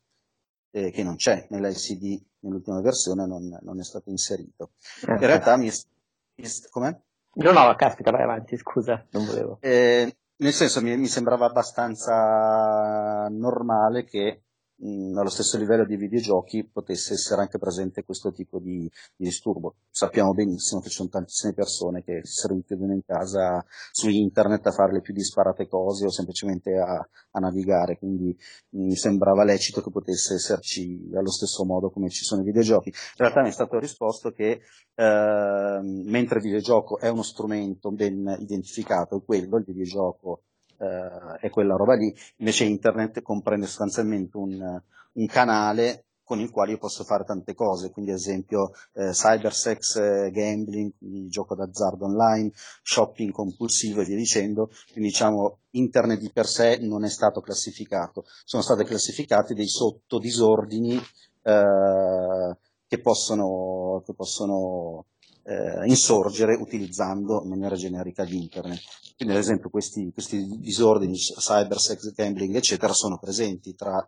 eh, 0.72 0.90
che 0.90 1.04
non 1.04 1.18
c'è 1.18 1.46
nell'LCD, 1.52 2.20
nell'ultima 2.40 2.82
versione 2.82 3.28
non, 3.28 3.56
non 3.62 3.80
è 3.80 3.84
stato 3.84 4.10
inserito. 4.10 4.72
Eh, 5.08 5.12
In 5.12 5.20
realtà 5.20 5.56
mi, 5.56 5.70
mi 5.70 6.48
com'è? 6.72 7.00
No, 7.36 7.52
no, 7.52 7.76
caspita, 7.76 8.10
vai 8.10 8.24
avanti, 8.24 8.58
scusa, 8.58 9.06
non 9.12 9.24
volevo. 9.24 9.60
Eh, 9.62 10.18
nel 10.38 10.54
senso, 10.54 10.82
mi, 10.82 10.98
mi 10.98 11.08
sembrava 11.08 11.46
abbastanza 11.46 13.28
normale 13.30 14.04
che 14.04 14.45
mh, 14.78 15.18
allo 15.18 15.30
stesso 15.30 15.58
livello 15.58 15.86
di 15.86 15.96
videogiochi 15.96 16.64
potesse 16.66 17.14
essere 17.14 17.42
anche 17.42 17.58
presente 17.58 18.04
questo 18.04 18.32
tipo 18.32 18.60
di, 18.60 18.90
di 19.16 19.26
disturbo. 19.26 19.76
Sappiamo 19.90 20.34
benissimo 20.34 20.82
che 20.82 20.90
ci 20.90 20.96
sono 20.96 21.10
tantissime 21.10 21.54
persone 21.54 22.04
che 22.04 22.22
si 22.24 22.48
rinchiudono 22.48 22.94
in 22.94 23.04
casa 23.06 23.64
su 23.92 24.10
internet 24.10 24.68
a 24.68 24.72
fare 24.72 24.94
le 24.94 25.02
più 25.02 25.14
disparate 25.14 25.68
cose 25.68 26.06
o 26.06 26.12
semplicemente 26.12 26.78
a, 26.78 26.96
a 27.32 27.40
navigare, 27.40 27.98
quindi 27.98 28.38
mi 28.72 28.96
sembrava 28.96 29.44
lecito 29.44 29.82
che 29.82 29.92
potesse 29.92 30.36
esserci 30.36 31.10
allo 31.14 31.32
stesso 31.32 31.64
modo 31.66 31.90
come 31.90 32.10
ci 32.10 32.24
sono 32.24 32.42
i 32.42 32.46
videogiochi. 32.46 32.90
In 32.90 32.96
realtà 33.18 33.42
mi 33.42 33.50
è 33.50 33.52
stato 33.52 33.80
risposto 33.80 34.32
che 34.32 34.62
eh, 34.96 35.80
mentre 35.82 36.38
il 36.38 36.44
videogioco 36.44 37.00
è 37.00 37.10
uno 37.10 37.24
strumento 37.24 37.92
ben 37.92 38.36
identificato, 38.40 39.22
quello, 39.22 39.58
il 39.58 39.64
videogioco 39.66 40.44
eh, 40.78 41.40
è 41.40 41.50
quella 41.50 41.76
roba 41.76 41.96
lì, 41.96 42.14
invece 42.38 42.66
internet 42.66 43.22
comprende 43.22 43.66
sostanzialmente 43.66 44.38
un, 44.38 44.82
un 45.14 45.26
canale 45.28 46.06
con 46.26 46.40
il 46.40 46.50
quale 46.50 46.72
io 46.72 46.78
posso 46.80 47.04
fare 47.04 47.24
tante 47.24 47.54
cose, 47.54 47.92
quindi 47.92 48.12
ad 48.12 48.18
esempio 48.18 48.72
eh, 48.94 49.12
cybersex, 49.12 49.96
eh, 49.98 50.32
gambling, 50.32 50.92
gioco 51.28 51.54
d'azzardo 51.54 52.06
online, 52.06 52.52
shopping 52.82 53.32
compulsivo 53.32 54.02
e 54.02 54.06
via 54.06 54.16
dicendo, 54.16 54.72
quindi 54.92 55.12
diciamo 55.12 55.60
internet 55.72 56.20
di 56.20 56.32
per 56.32 56.48
sé 56.48 56.80
non 56.82 57.06
è 57.06 57.10
stato 57.10 57.42
classificato, 57.42 58.26
sono 58.44 58.64
stati 58.64 58.84
classificati 58.84 59.54
dei 59.54 59.68
sottodisordini 59.68 61.00
eh, 61.44 62.58
che 62.88 63.02
possono, 63.02 64.02
che 64.04 64.16
possono 64.16 65.06
eh, 65.46 65.86
insorgere 65.86 66.56
utilizzando 66.56 67.42
in 67.44 67.50
maniera 67.50 67.76
generica 67.76 68.24
l'internet. 68.24 68.82
Quindi 69.16 69.36
ad 69.36 69.40
esempio 69.40 69.70
questi, 69.70 70.12
questi 70.12 70.46
disordini, 70.60 71.16
cyber, 71.16 71.80
sex, 71.80 72.12
gambling, 72.14 72.56
eccetera, 72.56 72.94
sono 72.94 73.18
presenti 73.18 73.76
tra 73.76 74.08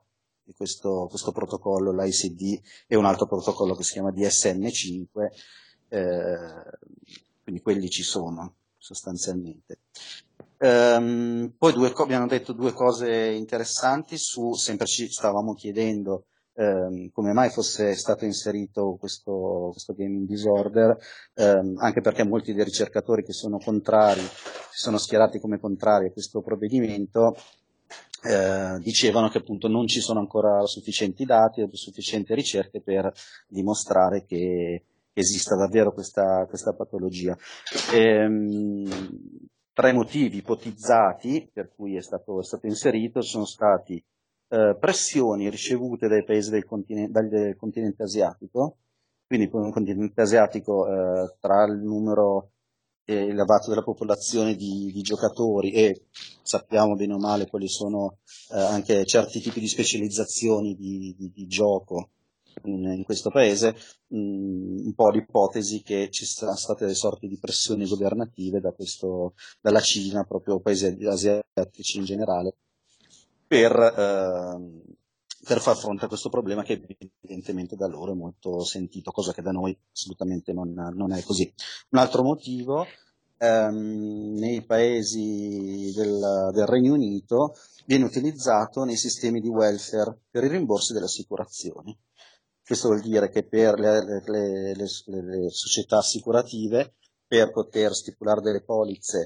questo, 0.55 1.07
questo 1.09 1.31
protocollo, 1.31 1.93
l'ICD, 1.93 2.59
e 2.87 2.95
un 2.95 3.05
altro 3.05 3.27
protocollo 3.27 3.75
che 3.75 3.83
si 3.83 3.93
chiama 3.93 4.11
DSM5, 4.11 5.27
eh, 5.89 6.77
quindi 7.43 7.61
quelli 7.61 7.89
ci 7.89 8.03
sono 8.03 8.55
sostanzialmente. 8.77 9.79
Um, 10.59 11.53
poi 11.55 11.71
due, 11.71 11.93
abbiamo 11.95 12.25
detto 12.25 12.51
due 12.51 12.73
cose 12.73 13.13
interessanti 13.27 14.17
su, 14.17 14.53
sempre 14.53 14.87
ci 14.87 15.07
stavamo 15.07 15.53
chiedendo 15.53 16.25
ehm, 16.57 17.09
come 17.11 17.33
mai 17.33 17.49
fosse 17.49 17.95
stato 17.95 18.25
inserito 18.25 18.97
questo, 18.99 19.69
questo 19.71 19.93
gaming 19.93 20.27
disorder, 20.27 20.97
ehm, 21.35 21.75
anche 21.77 22.01
perché 22.01 22.23
molti 22.23 22.53
dei 22.53 22.63
ricercatori 22.63 23.23
che 23.23 23.33
sono 23.33 23.59
contrari, 23.59 24.21
si 24.21 24.81
sono 24.81 24.97
schierati 24.97 25.39
come 25.39 25.59
contrari 25.59 26.07
a 26.07 26.11
questo 26.11 26.41
provvedimento, 26.41 27.35
eh, 28.23 28.79
dicevano 28.79 29.29
che 29.29 29.37
appunto 29.37 29.67
non 29.67 29.87
ci 29.87 30.01
sono 30.01 30.19
ancora 30.19 30.65
sufficienti 30.65 31.23
dati 31.23 31.61
o 31.61 31.69
sufficienti 31.71 32.33
ricerche 32.33 32.81
per 32.81 33.11
dimostrare 33.47 34.25
che 34.25 34.83
esista 35.13 35.55
davvero 35.55 35.93
questa, 35.93 36.45
questa 36.47 36.73
patologia. 36.73 37.37
Ehm, 37.93 38.85
tre 39.73 39.93
motivi 39.93 40.37
ipotizzati 40.37 41.49
per 41.53 41.71
cui 41.75 41.95
è 41.95 42.01
stato, 42.01 42.39
è 42.39 42.43
stato 42.43 42.65
inserito 42.65 43.21
sono 43.21 43.45
stati 43.45 44.03
eh, 44.49 44.75
pressioni 44.79 45.49
ricevute 45.49 46.07
dai 46.07 46.23
paesi 46.23 46.49
del 46.49 46.65
continente, 46.65 47.11
dal 47.11 47.55
continente 47.57 48.03
asiatico, 48.03 48.77
quindi 49.25 49.45
il 49.45 49.71
continente 49.71 50.21
asiatico 50.21 50.87
eh, 50.87 51.35
tra 51.39 51.65
il 51.65 51.77
numero 51.79 52.51
elevato 53.09 53.69
della 53.69 53.83
popolazione 53.83 54.55
di, 54.55 54.91
di, 54.91 55.01
giocatori 55.01 55.71
e 55.71 56.07
sappiamo 56.41 56.95
bene 56.95 57.13
o 57.13 57.17
male 57.17 57.47
quali 57.47 57.69
sono 57.69 58.17
eh, 58.51 58.59
anche 58.59 59.05
certi 59.05 59.39
tipi 59.39 59.61
di 59.61 59.67
specializzazioni 59.67 60.75
di, 60.75 61.15
di, 61.17 61.31
di 61.33 61.47
gioco 61.47 62.09
in, 62.65 62.83
in, 62.83 63.03
questo 63.03 63.29
paese, 63.29 63.75
mh, 64.07 64.17
mm, 64.17 64.85
un 64.87 64.93
po' 64.93 65.09
l'ipotesi 65.09 65.81
che 65.81 66.09
ci 66.11 66.25
siano 66.25 66.55
state 66.55 66.83
delle 66.83 66.95
sorti 66.95 67.27
di 67.27 67.37
pressioni 67.37 67.87
governative 67.87 68.59
da 68.59 68.71
questo, 68.71 69.35
dalla 69.61 69.79
Cina, 69.79 70.25
proprio 70.25 70.59
paesi 70.59 70.97
asiatici 71.05 71.99
in 71.99 72.03
generale, 72.03 72.55
per, 73.47 73.71
eh, 73.71 74.95
per 75.45 75.59
far 75.61 75.77
fronte 75.77 76.05
a 76.05 76.07
questo 76.07 76.29
problema 76.29 76.63
che 76.63 76.81
evidentemente 77.21 77.75
da 77.75 77.87
loro 77.87 78.11
è 78.11 78.15
molto 78.15 78.63
sentito, 78.63 79.11
cosa 79.11 79.33
che 79.33 79.41
da 79.41 79.51
noi 79.51 79.77
assolutamente 79.93 80.51
non, 80.51 80.73
non 80.93 81.13
è 81.13 81.23
così. 81.23 81.51
Un 81.91 81.99
altro 81.99 82.23
motivo, 82.23 82.85
ehm, 83.37 84.33
nei 84.37 84.63
paesi 84.63 85.91
del, 85.95 86.49
del, 86.51 86.65
Regno 86.65 86.93
Unito 86.93 87.55
viene 87.85 88.05
utilizzato 88.05 88.83
nei 88.83 88.97
sistemi 88.97 89.39
di 89.39 89.47
welfare 89.47 90.19
per 90.29 90.43
i 90.43 90.49
rimborsi 90.49 90.93
delle 90.93 91.05
assicurazioni. 91.05 91.97
Questo 92.63 92.89
vuol 92.89 93.01
dire 93.01 93.29
che 93.29 93.43
per 93.43 93.79
le, 93.79 94.03
le, 94.03 94.75
le, 94.75 94.75
le 94.75 95.49
società 95.49 95.99
assicurative, 95.99 96.95
per 97.25 97.51
poter 97.51 97.93
stipulare 97.93 98.41
delle 98.41 98.61
polizze 98.61 99.25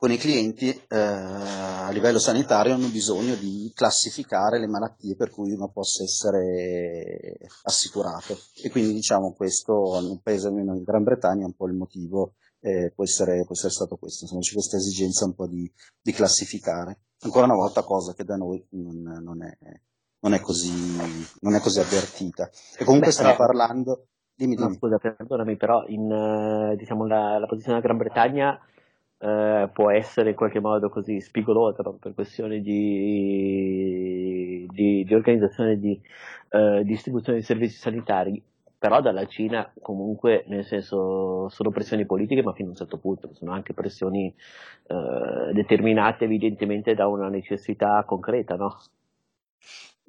con 0.00 0.10
i 0.10 0.16
clienti 0.16 0.70
eh, 0.70 0.96
a 0.96 1.90
livello 1.90 2.18
sanitario 2.18 2.72
hanno 2.72 2.88
bisogno 2.88 3.34
di 3.34 3.70
classificare 3.74 4.58
le 4.58 4.66
malattie 4.66 5.14
per 5.14 5.28
cui 5.28 5.52
uno 5.52 5.68
possa 5.68 6.02
essere 6.04 7.36
assicurato. 7.64 8.34
E 8.62 8.70
quindi 8.70 8.94
diciamo 8.94 9.34
questo 9.34 10.00
nel 10.00 10.18
paese 10.22 10.46
almeno 10.46 10.74
in 10.74 10.84
Gran 10.84 11.02
Bretagna 11.02 11.42
è 11.42 11.44
un 11.44 11.52
po' 11.52 11.66
il 11.66 11.74
motivo 11.74 12.32
eh, 12.60 12.92
può, 12.94 13.04
essere, 13.04 13.44
può, 13.44 13.54
essere, 13.54 13.72
stato 13.72 13.96
questo 13.96 14.24
insomma 14.24 14.40
c'è 14.40 14.54
questa 14.54 14.78
esigenza 14.78 15.26
un 15.26 15.34
po' 15.34 15.46
di, 15.46 15.70
di, 16.00 16.12
classificare. 16.12 17.00
Ancora 17.20 17.44
una 17.44 17.56
volta 17.56 17.82
cosa 17.82 18.14
che 18.14 18.24
da 18.24 18.36
noi 18.36 18.66
non, 18.70 19.02
non, 19.02 19.44
è, 19.44 19.54
non, 20.20 20.32
è, 20.32 20.40
così, 20.40 20.72
non 21.40 21.54
è 21.54 21.60
così 21.60 21.78
avvertita. 21.78 22.48
E 22.78 22.84
comunque 22.84 23.08
Beh, 23.08 23.14
stiamo 23.14 23.36
parlando 23.36 24.06
dimmi, 24.40 24.54
dimmi. 24.54 24.68
No, 24.68 24.74
scusa 24.74 24.96
perdonami 24.96 25.56
però 25.56 25.84
in, 25.88 26.10
eh, 26.10 26.76
diciamo, 26.76 27.06
la, 27.06 27.38
la 27.38 27.46
posizione 27.46 27.80
della 27.80 27.92
Gran 27.92 27.98
Bretagna 27.98 28.58
eh, 29.20 29.68
può 29.72 29.90
essere 29.90 30.30
in 30.30 30.36
qualche 30.36 30.60
modo 30.60 30.88
così 30.88 31.20
spigolosa 31.20 31.82
no? 31.82 31.92
per 31.94 32.14
questioni 32.14 32.60
di, 32.62 34.66
di, 34.70 35.04
di 35.04 35.14
organizzazione 35.14 35.78
di 35.78 36.00
eh, 36.50 36.82
distribuzione 36.84 37.38
di 37.38 37.44
servizi 37.44 37.76
sanitari, 37.76 38.42
però 38.78 39.00
dalla 39.02 39.26
Cina 39.26 39.70
comunque 39.82 40.44
nel 40.48 40.64
senso 40.64 41.48
sono 41.50 41.70
pressioni 41.70 42.06
politiche 42.06 42.42
ma 42.42 42.52
fino 42.54 42.68
a 42.68 42.70
un 42.70 42.76
certo 42.76 42.98
punto, 42.98 43.34
sono 43.34 43.52
anche 43.52 43.74
pressioni 43.74 44.34
eh, 44.86 45.52
determinate 45.52 46.24
evidentemente 46.24 46.94
da 46.94 47.06
una 47.06 47.28
necessità 47.28 48.02
concreta, 48.04 48.56
no? 48.56 48.76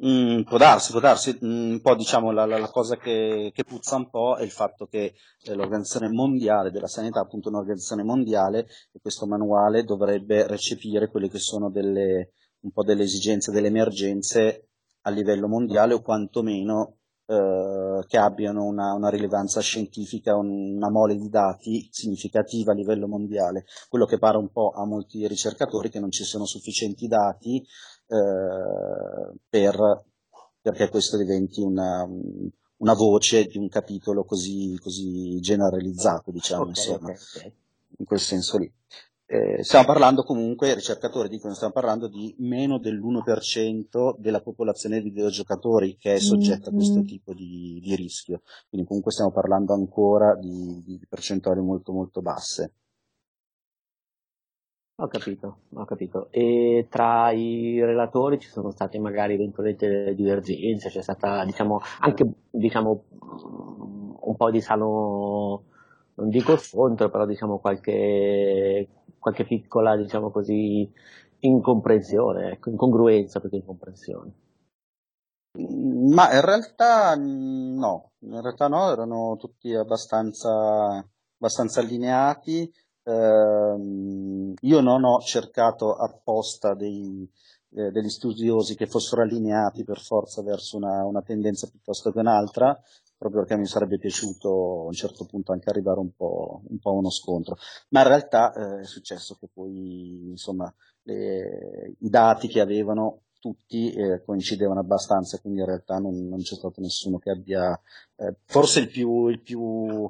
Mm, 0.04 0.42
può 0.44 0.58
darsi, 0.58 0.92
può 0.92 1.00
darsi. 1.00 1.38
Mm, 1.46 1.72
un 1.74 1.82
po' 1.82 1.96
diciamo 1.96 2.32
la, 2.32 2.46
la, 2.46 2.58
la 2.58 2.70
cosa 2.70 2.98
che, 2.98 3.52
che, 3.54 3.64
puzza 3.64 3.96
un 3.98 4.10
po' 4.10 4.36
è 4.36 4.42
il 4.44 4.50
fatto 4.50 4.88
che 4.88 5.14
eh, 5.44 5.54
l'Organizzazione 5.54 6.10
Mondiale 6.10 6.72
della 6.72 6.88
Sanità, 6.88 7.20
appunto 7.20 7.50
un'organizzazione 7.50 8.04
mondiale, 8.04 8.68
e 8.92 9.00
questo 9.00 9.28
manuale 9.28 9.84
dovrebbe 9.84 10.48
recepire 10.48 11.08
quelle 11.10 11.30
che 11.30 11.38
sono 11.38 11.70
delle, 11.70 12.32
un 12.62 12.72
po' 12.72 12.84
delle 12.84 13.04
esigenze, 13.04 13.52
delle 13.52 13.68
emergenze 13.68 14.70
a 15.02 15.12
livello 15.12 15.48
mondiale 15.48 15.94
o 15.94 16.02
quantomeno 16.02 16.98
eh, 17.32 18.04
che 18.08 18.18
abbiano 18.18 18.66
una, 18.66 18.94
una, 18.94 19.10
rilevanza 19.10 19.62
scientifica, 19.62 20.36
una 20.36 20.90
mole 20.90 21.16
di 21.16 21.30
dati 21.30 21.88
significativa 21.92 22.72
a 22.72 22.76
livello 22.76 23.08
mondiale. 23.08 23.66
Quello 23.88 24.06
che 24.06 24.18
pare 24.18 24.38
un 24.38 24.52
po' 24.52 24.72
a 24.72 24.86
molti 24.86 25.28
ricercatori 25.28 25.90
che 25.90 26.00
non 26.00 26.12
ci 26.12 26.24
siano 26.24 26.46
sufficienti 26.46 27.08
dati 27.08 27.64
eh, 28.12 29.34
per, 29.48 30.04
perché 30.62 30.90
questo 30.90 31.16
diventi 31.16 31.62
una, 31.62 32.06
una, 32.06 32.94
voce 32.94 33.46
di 33.46 33.58
un 33.58 33.70
capitolo 33.70 34.26
così, 34.26 34.78
così 34.82 35.40
generalizzato, 35.40 36.30
diciamo, 36.30 36.64
okay, 36.64 36.74
insomma, 36.74 37.12
okay, 37.12 37.16
okay. 37.38 37.54
in 38.00 38.06
quel 38.06 38.20
senso 38.20 38.58
lì. 38.58 38.70
Eh, 39.26 39.64
stiamo 39.64 39.86
parlando 39.86 40.24
comunque, 40.24 40.72
i 40.72 40.76
ricercatori 40.76 41.30
dicono, 41.30 41.54
stiamo 41.54 41.72
parlando 41.72 42.10
di 42.10 42.36
meno 42.40 42.80
dell'1% 42.80 44.16
della 44.18 44.42
popolazione 44.42 45.00
di 45.00 45.10
videogiocatori 45.10 45.96
che 45.98 46.16
è 46.16 46.20
soggetta 46.20 46.70
a 46.70 46.74
questo 46.74 47.02
tipo 47.04 47.34
di, 47.34 47.80
di 47.82 47.96
rischio. 47.96 48.42
Quindi 48.68 48.86
comunque 48.86 49.14
stiamo 49.14 49.32
parlando 49.32 49.74
ancora 49.74 50.36
di, 50.36 50.84
di 50.86 51.00
percentuali 51.08 51.62
molto 51.62 51.94
molto 51.94 52.22
basse. 52.22 52.74
Ho 55.02 55.08
capito, 55.08 55.62
ho 55.74 55.86
capito. 55.86 56.28
E 56.30 56.86
tra 56.88 57.32
i 57.32 57.84
relatori 57.84 58.40
ci 58.40 58.50
sono 58.50 58.70
state 58.70 59.00
magari 59.00 59.34
eventualmente 59.34 60.14
divergenze, 60.14 60.90
c'è 60.90 61.02
stata 61.02 61.44
diciamo 61.44 61.80
anche 62.02 62.32
diciamo 62.52 63.04
un 64.22 64.36
po' 64.36 64.52
di 64.52 64.62
sano, 64.62 65.64
non 66.14 66.30
dico 66.30 66.56
scontro, 66.56 67.10
però 67.10 67.26
diciamo 67.26 67.58
qualche 67.58 68.90
qualche 69.18 69.44
piccola, 69.44 69.98
diciamo 69.98 70.30
così, 70.30 70.88
incomprensione, 71.40 72.52
ecco, 72.52 72.70
incongruenza 72.70 73.40
più 73.40 73.50
che 73.50 73.56
incomprensione. 73.56 74.34
Mm, 75.60 76.14
ma 76.14 76.32
in 76.34 76.42
realtà 76.42 77.16
no, 77.16 78.12
in 78.20 78.40
realtà 78.40 78.68
no, 78.68 78.92
erano 78.92 79.36
tutti 79.38 79.74
abbastanza, 79.74 81.04
abbastanza 81.38 81.80
allineati. 81.82 82.72
Eh, 83.04 84.54
io 84.62 84.82
non 84.82 85.04
ho 85.04 85.20
cercato 85.20 85.96
apposta 85.96 86.74
dei, 86.74 87.30
eh, 87.74 87.92
degli 87.92 88.10
studiosi 88.10 88.76
che 88.76 88.88
fossero 88.88 89.22
allineati 89.22 89.84
per 89.84 90.00
forza 90.00 90.42
verso 90.42 90.78
una, 90.78 91.06
una 91.06 91.22
tendenza 91.22 91.68
piuttosto 91.68 92.12
che 92.12 92.20
un'altra, 92.20 92.80
proprio 93.18 93.42
perché 93.42 93.58
mi 93.58 93.68
sarebbe 93.68 93.98
piaciuto 93.98 94.84
a 94.84 94.86
un 94.88 94.94
certo 94.94 95.26
punto 95.26 95.52
anche 95.52 95.70
arrivare 95.70 96.00
un 96.00 96.14
po', 96.16 96.62
un 96.68 96.80
po 96.80 96.90
a 96.90 96.94
uno 96.94 97.10
scontro. 97.10 97.58
Ma 97.90 98.02
in 98.02 98.08
realtà 98.08 98.54
eh, 98.54 98.82
è 98.82 98.86
successo 98.86 99.38
che 99.40 99.48
poi 99.52 100.30
insomma, 100.30 100.74
le, 101.04 101.96
i 102.00 102.10
dati 102.10 102.48
che 102.48 102.60
avevano 102.60 103.22
tutti 103.40 103.92
eh, 103.92 104.22
coincidevano 104.24 104.80
abbastanza, 104.80 105.40
quindi 105.40 105.60
in 105.62 105.66
realtà 105.66 105.98
non, 105.98 106.28
non 106.28 106.40
c'è 106.42 106.56
stato 106.56 106.80
nessuno 106.80 107.18
che 107.18 107.32
abbia, 107.32 107.80
eh, 108.18 108.36
forse 108.46 108.82
il 108.82 108.90
più, 108.90 109.28
il 109.28 109.42
più 109.42 110.10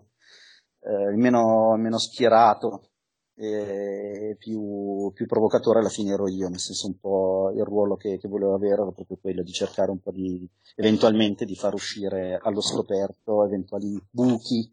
eh, 0.82 1.16
meno, 1.16 1.76
meno 1.78 1.98
schierato 1.98 2.92
e 3.36 4.36
più, 4.38 5.12
più, 5.14 5.26
provocatore 5.26 5.80
alla 5.80 5.90
fine 5.90 6.12
ero 6.12 6.28
io, 6.28 6.48
nel 6.48 6.60
senso 6.60 6.88
un 6.88 7.00
po' 7.00 7.52
il 7.56 7.64
ruolo 7.64 7.96
che, 7.96 8.18
che, 8.18 8.28
volevo 8.28 8.54
avere 8.54 8.74
era 8.74 8.92
proprio 8.92 9.18
quello 9.20 9.42
di 9.42 9.52
cercare 9.52 9.90
un 9.90 10.00
po' 10.00 10.12
di, 10.12 10.48
eventualmente 10.76 11.46
di 11.46 11.56
far 11.56 11.74
uscire 11.74 12.40
allo 12.42 12.62
scoperto 12.62 13.44
eventuali 13.46 14.00
buchi 14.12 14.72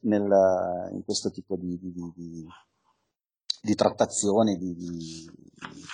nel, 0.00 0.28
in 0.92 1.04
questo 1.04 1.30
tipo 1.30 1.56
di, 1.56 1.78
di, 1.78 1.92
di, 1.92 2.46
di 3.62 3.74
trattazione, 3.74 4.56
di, 4.56 4.74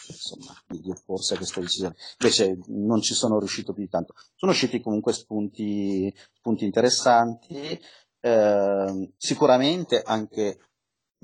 insomma, 0.09 0.55
di 0.67 0.91
opporsi 0.91 1.35
a 1.35 1.37
questa 1.37 1.61
decisione. 1.61 1.95
Invece 2.21 2.59
non 2.69 3.01
ci 3.01 3.15
sono 3.15 3.39
riuscito 3.39 3.73
più 3.73 3.83
di 3.83 3.89
tanto. 3.89 4.15
Sono 4.35 4.53
usciti 4.53 4.81
comunque 4.81 5.13
spunti, 5.13 6.15
spunti 6.33 6.65
interessanti, 6.65 7.79
eh, 8.25 9.13
sicuramente 9.19 10.01
anche 10.03 10.59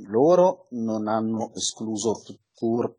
loro 0.09 0.67
non 0.73 1.09
hanno 1.09 1.51
escluso 1.55 2.21
pur 2.55 2.95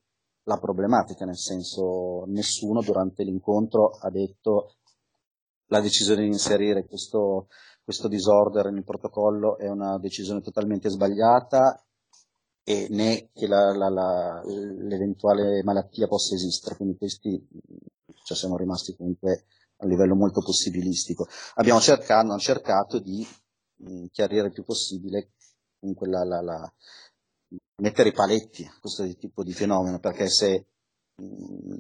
la 0.46 0.58
problematica, 0.58 1.24
nel 1.24 1.38
senso 1.38 2.24
nessuno 2.26 2.82
durante 2.82 3.24
l'incontro 3.24 3.92
ha 3.92 4.10
detto 4.10 4.78
la 5.68 5.82
decisione 5.82 6.22
di 6.22 6.30
inserire 6.30 6.88
questo, 6.88 7.48
questo 7.84 8.08
disorder 8.08 8.72
nel 8.72 8.84
protocollo 8.84 9.60
è 9.60 9.70
una 9.70 10.00
decisione 10.00 10.42
totalmente 10.42 10.90
sbagliata 10.90 11.86
e 12.64 12.88
né 12.90 13.30
che 13.32 13.46
la, 13.46 13.72
la, 13.76 13.90
la, 13.90 14.42
l'eventuale 14.44 15.62
malattia 15.62 16.08
possa 16.08 16.34
esistere, 16.34 16.76
quindi 16.76 16.98
questi 16.98 17.48
cioè 18.24 18.36
siamo 18.36 18.58
rimasti 18.58 18.96
comunque 18.96 19.46
a 19.78 19.86
livello 19.86 20.16
molto 20.16 20.42
possibilistico. 20.42 21.28
Abbiamo 21.56 21.80
cercato, 21.80 22.36
cercato 22.38 23.00
di 23.00 23.26
chiarire 24.12 24.48
il 24.48 24.54
più 24.54 24.64
possibile 24.64 25.32
comunque 25.82 26.08
la, 26.08 26.24
la, 26.24 26.42
la, 26.42 26.74
mettere 27.78 28.10
i 28.10 28.14
paletti 28.14 28.64
a 28.64 28.78
questo 28.80 29.04
tipo 29.18 29.44
di 29.44 29.52
fenomeno, 29.52 30.00
perché 30.00 30.30
se 30.30 30.68
mh, 31.16 31.76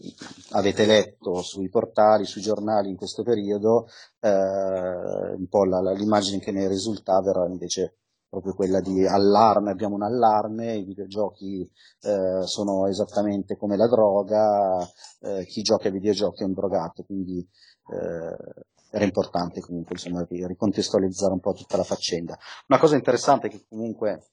avete 0.51 0.85
letto 0.85 1.41
sui 1.43 1.69
portali, 1.69 2.25
sui 2.25 2.41
giornali 2.41 2.89
in 2.89 2.97
questo 2.97 3.23
periodo, 3.23 3.87
eh, 4.19 4.29
un 4.29 5.47
po' 5.47 5.63
l'immagine 5.63 6.39
che 6.39 6.51
ne 6.51 6.67
risultava 6.67 7.29
era 7.29 7.45
invece 7.47 7.97
proprio 8.27 8.53
quella 8.53 8.79
di 8.79 9.05
allarme, 9.05 9.71
abbiamo 9.71 9.95
un 9.95 10.03
allarme, 10.03 10.75
i 10.75 10.85
videogiochi 10.85 11.69
eh, 12.01 12.41
sono 12.45 12.87
esattamente 12.87 13.57
come 13.57 13.75
la 13.75 13.87
droga, 13.87 14.79
eh, 15.19 15.45
chi 15.45 15.61
gioca 15.61 15.87
ai 15.87 15.93
videogiochi 15.93 16.41
è 16.41 16.45
un 16.45 16.53
drogato, 16.53 17.03
quindi 17.03 17.39
eh, 17.39 18.63
era 18.91 19.05
importante 19.05 19.61
comunque 19.61 19.95
insomma, 19.95 20.25
ricontestualizzare 20.29 21.31
un 21.31 21.39
po' 21.39 21.53
tutta 21.53 21.77
la 21.77 21.83
faccenda. 21.83 22.37
Una 22.67 22.77
cosa 22.77 22.95
interessante 22.95 23.47
che 23.47 23.65
comunque 23.67 24.31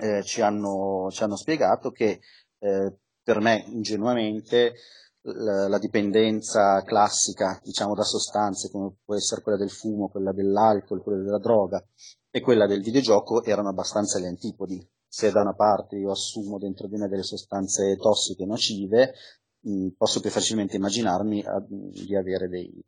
eh, 0.00 0.22
ci, 0.24 0.40
hanno, 0.40 1.08
ci, 1.10 1.22
hanno, 1.22 1.36
spiegato 1.36 1.90
che 1.90 2.20
eh, 2.58 2.96
per 3.22 3.40
me 3.40 3.62
ingenuamente 3.68 4.74
la, 5.22 5.68
la, 5.68 5.78
dipendenza 5.78 6.82
classica 6.82 7.58
diciamo 7.62 7.94
da 7.94 8.02
sostanze 8.02 8.70
come 8.70 8.96
può 9.04 9.14
essere 9.14 9.42
quella 9.42 9.58
del 9.58 9.70
fumo, 9.70 10.08
quella 10.08 10.32
dell'alcol, 10.32 11.02
quella 11.02 11.22
della 11.22 11.38
droga 11.38 11.82
e 12.30 12.40
quella 12.40 12.66
del 12.66 12.82
videogioco 12.82 13.44
erano 13.44 13.68
abbastanza 13.68 14.18
le 14.18 14.28
antipodi. 14.28 14.86
Se 15.06 15.30
da 15.30 15.42
una 15.42 15.54
parte 15.54 15.96
io 15.96 16.10
assumo 16.10 16.58
dentro 16.58 16.88
di 16.88 16.96
me 16.96 17.06
delle 17.06 17.22
sostanze 17.22 17.96
tossiche 17.96 18.44
nocive, 18.44 19.14
mh, 19.60 19.88
posso 19.96 20.20
più 20.20 20.30
facilmente 20.30 20.76
immaginarmi 20.76 21.44
di 21.68 22.16
avere 22.16 22.48
dei, 22.48 22.84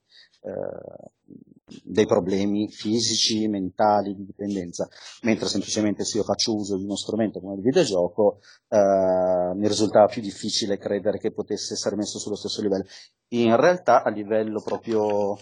dei 1.83 2.07
problemi 2.07 2.71
fisici, 2.71 3.49
mentali, 3.49 4.15
di 4.15 4.25
dipendenza, 4.25 4.89
mentre 5.23 5.49
semplicemente 5.49 6.05
se 6.05 6.19
io 6.19 6.23
faccio 6.25 6.55
uso 6.55 6.77
di 6.77 6.85
uno 6.85 6.97
strumento 6.97 7.41
come 7.41 7.55
il 7.55 7.61
videogioco 7.61 8.39
eh, 8.69 9.53
mi 9.55 9.67
risultava 9.67 10.07
più 10.07 10.23
difficile 10.23 10.79
credere 10.79 11.19
che 11.19 11.33
potesse 11.33 11.75
essere 11.75 11.97
messo 11.97 12.19
sullo 12.19 12.37
stesso 12.37 12.63
livello. 12.63 12.85
In 13.29 13.57
realtà 13.57 14.05
a 14.05 14.11
livello 14.11 14.63
proprio 14.63 15.37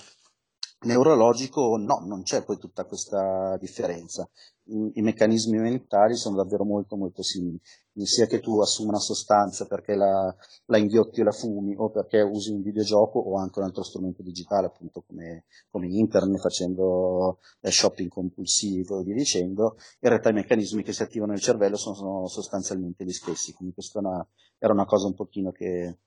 neurologico 0.84 1.76
no, 1.76 2.02
non 2.06 2.22
c'è 2.22 2.44
poi 2.44 2.58
tutta 2.58 2.84
questa 2.84 3.56
differenza. 3.58 4.28
I, 4.64 4.92
I, 4.94 5.02
meccanismi 5.02 5.58
mentali 5.58 6.16
sono 6.16 6.36
davvero 6.36 6.64
molto 6.64 6.96
molto 6.96 7.22
simili. 7.22 7.60
Sia 8.04 8.26
che 8.26 8.40
tu 8.40 8.60
assumi 8.60 8.88
una 8.88 8.98
sostanza 8.98 9.66
perché 9.66 9.94
la, 9.94 10.34
la 10.66 10.78
inghiotti 10.78 11.20
o 11.20 11.24
la 11.24 11.32
fumi 11.32 11.74
o 11.76 11.90
perché 11.90 12.20
usi 12.20 12.52
un 12.52 12.62
videogioco 12.62 13.18
o 13.18 13.38
anche 13.38 13.58
un 13.58 13.66
altro 13.66 13.82
strumento 13.82 14.22
digitale 14.22 14.66
appunto 14.66 15.04
come, 15.06 15.44
come 15.70 15.86
internet 15.88 16.40
facendo 16.40 17.38
eh, 17.60 17.70
shopping 17.70 18.08
compulsivo 18.08 19.00
e 19.00 19.04
via 19.04 19.14
dicendo, 19.14 19.76
in 20.00 20.08
realtà 20.08 20.30
i 20.30 20.34
meccanismi 20.34 20.82
che 20.82 20.92
si 20.92 21.02
attivano 21.02 21.32
nel 21.32 21.40
cervello 21.40 21.76
sono, 21.76 21.94
sono 21.94 22.26
sostanzialmente 22.26 23.04
gli 23.04 23.12
stessi. 23.12 23.52
Quindi 23.52 23.74
questa 23.74 23.98
una, 23.98 24.26
era 24.58 24.72
una 24.72 24.86
cosa 24.86 25.06
un 25.06 25.14
pochino 25.14 25.52
che, 25.52 25.98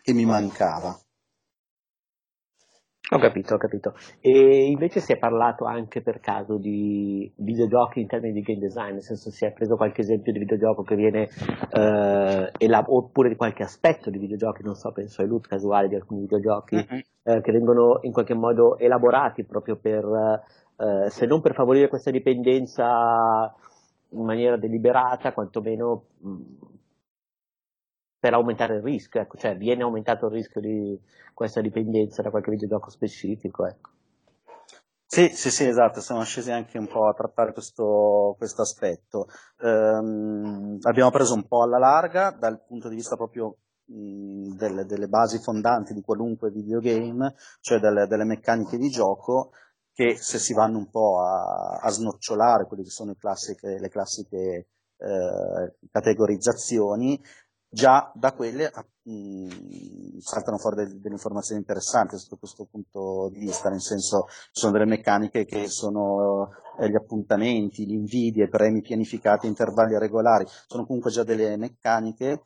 che 0.00 0.12
mi 0.12 0.24
mancava. 0.24 0.98
Ho 3.10 3.18
capito, 3.18 3.54
ho 3.54 3.58
capito. 3.58 3.94
E 4.20 4.66
invece 4.66 5.00
si 5.00 5.12
è 5.12 5.18
parlato 5.18 5.64
anche 5.64 6.02
per 6.02 6.20
caso 6.20 6.58
di 6.58 7.32
videogiochi 7.36 8.00
in 8.00 8.06
termini 8.06 8.34
di 8.34 8.42
game 8.42 8.58
design, 8.58 8.92
nel 8.92 9.02
senso 9.02 9.30
si 9.30 9.46
è 9.46 9.52
preso 9.52 9.76
qualche 9.76 10.02
esempio 10.02 10.30
di 10.30 10.38
videogioco 10.38 10.82
che 10.82 10.94
viene, 10.94 11.28
eh, 11.70 12.52
elab- 12.58 12.88
oppure 12.88 13.30
di 13.30 13.36
qualche 13.36 13.62
aspetto 13.62 14.10
di 14.10 14.18
videogiochi, 14.18 14.62
non 14.62 14.74
so, 14.74 14.92
penso 14.92 15.22
ai 15.22 15.28
loot 15.28 15.46
casuali 15.46 15.88
di 15.88 15.94
alcuni 15.94 16.20
videogiochi, 16.20 16.76
mm-hmm. 16.76 17.00
eh, 17.22 17.40
che 17.40 17.52
vengono 17.52 18.00
in 18.02 18.12
qualche 18.12 18.34
modo 18.34 18.76
elaborati 18.76 19.42
proprio 19.44 19.76
per, 19.76 20.04
eh, 20.76 21.08
se 21.08 21.24
non 21.24 21.40
per 21.40 21.54
favorire 21.54 21.88
questa 21.88 22.10
dipendenza 22.10 23.54
in 24.10 24.24
maniera 24.24 24.58
deliberata, 24.58 25.32
quantomeno 25.32 26.04
mh, 26.18 26.40
per 28.18 28.34
aumentare 28.34 28.76
il 28.76 28.82
rischio, 28.82 29.20
ecco, 29.20 29.36
cioè 29.36 29.56
viene 29.56 29.82
aumentato 29.82 30.26
il 30.26 30.32
rischio 30.32 30.60
di 30.60 31.00
questa 31.34 31.60
dipendenza 31.60 32.22
da 32.22 32.30
qualche 32.30 32.50
videogioco 32.50 32.90
specifico, 32.90 33.66
ecco. 33.66 33.90
Sì, 35.10 35.30
sì, 35.30 35.50
sì, 35.50 35.66
esatto, 35.66 36.00
siamo 36.00 36.22
scesi 36.22 36.50
anche 36.50 36.76
un 36.76 36.86
po' 36.86 37.08
a 37.08 37.14
trattare 37.14 37.52
questo, 37.54 38.34
questo 38.36 38.60
aspetto. 38.60 39.28
Um, 39.60 40.76
abbiamo 40.82 41.10
preso 41.10 41.32
un 41.32 41.46
po' 41.46 41.62
alla 41.62 41.78
larga 41.78 42.30
dal 42.30 42.62
punto 42.62 42.90
di 42.90 42.96
vista 42.96 43.16
proprio 43.16 43.56
mh, 43.86 44.56
delle, 44.56 44.84
delle, 44.84 45.08
basi 45.08 45.38
fondanti 45.38 45.94
di 45.94 46.02
qualunque 46.02 46.50
videogame, 46.50 47.34
cioè 47.60 47.78
delle, 47.78 48.06
delle, 48.06 48.24
meccaniche 48.24 48.76
di 48.76 48.90
gioco, 48.90 49.52
che 49.94 50.16
se 50.18 50.38
si 50.38 50.52
vanno 50.52 50.76
un 50.76 50.90
po' 50.90 51.20
a, 51.20 51.78
a 51.80 51.88
snocciolare 51.88 52.66
quelle 52.66 52.82
che 52.82 52.90
sono 52.90 53.12
le 53.12 53.16
classiche, 53.16 53.78
le 53.78 53.88
classiche 53.88 54.68
eh, 54.98 55.74
categorizzazioni, 55.90 57.18
già 57.68 58.10
da 58.14 58.32
quelle 58.32 58.70
mh, 59.02 60.18
saltano 60.18 60.58
fuori 60.58 60.76
del, 60.76 61.00
delle 61.00 61.14
informazioni 61.14 61.60
interessanti 61.60 62.18
sotto 62.18 62.36
questo 62.36 62.66
punto 62.70 63.28
di 63.32 63.40
vista, 63.40 63.68
nel 63.68 63.82
senso 63.82 64.26
ci 64.28 64.60
sono 64.60 64.72
delle 64.72 64.86
meccaniche 64.86 65.44
che 65.44 65.68
sono 65.68 66.50
eh, 66.78 66.88
gli 66.88 66.94
appuntamenti, 66.94 67.86
gli 67.86 67.92
invidi, 67.92 68.42
i 68.42 68.48
premi 68.48 68.80
pianificati 68.80 69.46
intervalli 69.46 69.98
regolari, 69.98 70.46
sono 70.66 70.86
comunque 70.86 71.10
già 71.10 71.24
delle 71.24 71.56
meccaniche 71.56 72.44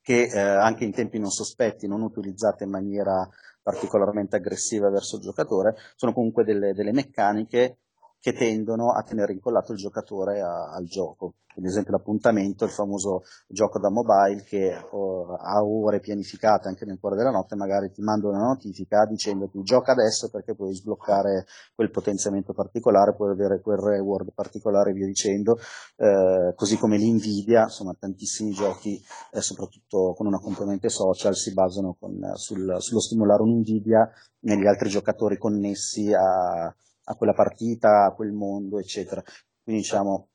che 0.00 0.22
eh, 0.22 0.38
anche 0.38 0.84
in 0.84 0.92
tempi 0.92 1.18
non 1.18 1.30
sospetti, 1.30 1.88
non 1.88 2.02
utilizzate 2.02 2.64
in 2.64 2.70
maniera 2.70 3.28
particolarmente 3.60 4.36
aggressiva 4.36 4.88
verso 4.88 5.16
il 5.16 5.22
giocatore, 5.22 5.74
sono 5.96 6.12
comunque 6.12 6.44
delle, 6.44 6.72
delle 6.74 6.92
meccaniche 6.92 7.78
che 8.20 8.32
tendono 8.32 8.92
a 8.92 9.02
tenere 9.02 9.32
incollato 9.32 9.72
il 9.72 9.78
giocatore 9.78 10.40
a, 10.40 10.72
al 10.72 10.84
gioco. 10.84 11.34
Ad 11.56 11.64
esempio 11.64 11.92
l'appuntamento, 11.92 12.64
il 12.64 12.70
famoso 12.70 13.22
gioco 13.48 13.78
da 13.78 13.88
mobile 13.88 14.42
che 14.42 14.76
oh, 14.90 15.36
ha 15.36 15.64
ore 15.64 16.00
pianificate 16.00 16.68
anche 16.68 16.84
nel 16.84 16.98
cuore 17.00 17.16
della 17.16 17.30
notte, 17.30 17.54
magari 17.54 17.90
ti 17.90 18.02
manda 18.02 18.28
una 18.28 18.44
notifica 18.44 19.06
dicendoti 19.06 19.62
gioca 19.62 19.92
adesso 19.92 20.28
perché 20.28 20.54
puoi 20.54 20.74
sbloccare 20.74 21.46
quel 21.74 21.90
potenziamento 21.90 22.52
particolare, 22.52 23.14
puoi 23.14 23.30
avere 23.30 23.62
quel 23.62 23.78
reward 23.78 24.32
particolare 24.34 24.90
e 24.90 24.92
via 24.92 25.06
dicendo, 25.06 25.58
eh, 25.96 26.52
così 26.54 26.76
come 26.76 26.98
l'Nvidia, 26.98 27.62
insomma 27.62 27.96
tantissimi 27.98 28.50
giochi, 28.50 29.02
eh, 29.32 29.40
soprattutto 29.40 30.12
con 30.14 30.26
una 30.26 30.38
componente 30.38 30.90
social, 30.90 31.34
si 31.34 31.54
basano 31.54 31.96
con, 31.98 32.20
sul, 32.34 32.76
sullo 32.80 33.00
stimolare 33.00 33.42
un'Nvidia 33.42 34.10
negli 34.40 34.66
altri 34.66 34.90
giocatori 34.90 35.38
connessi 35.38 36.12
a, 36.12 36.74
a 37.08 37.14
quella 37.14 37.32
partita, 37.32 38.06
a 38.06 38.14
quel 38.14 38.32
mondo, 38.32 38.78
eccetera. 38.78 39.22
Quindi 39.62 39.82
diciamo, 39.82 40.28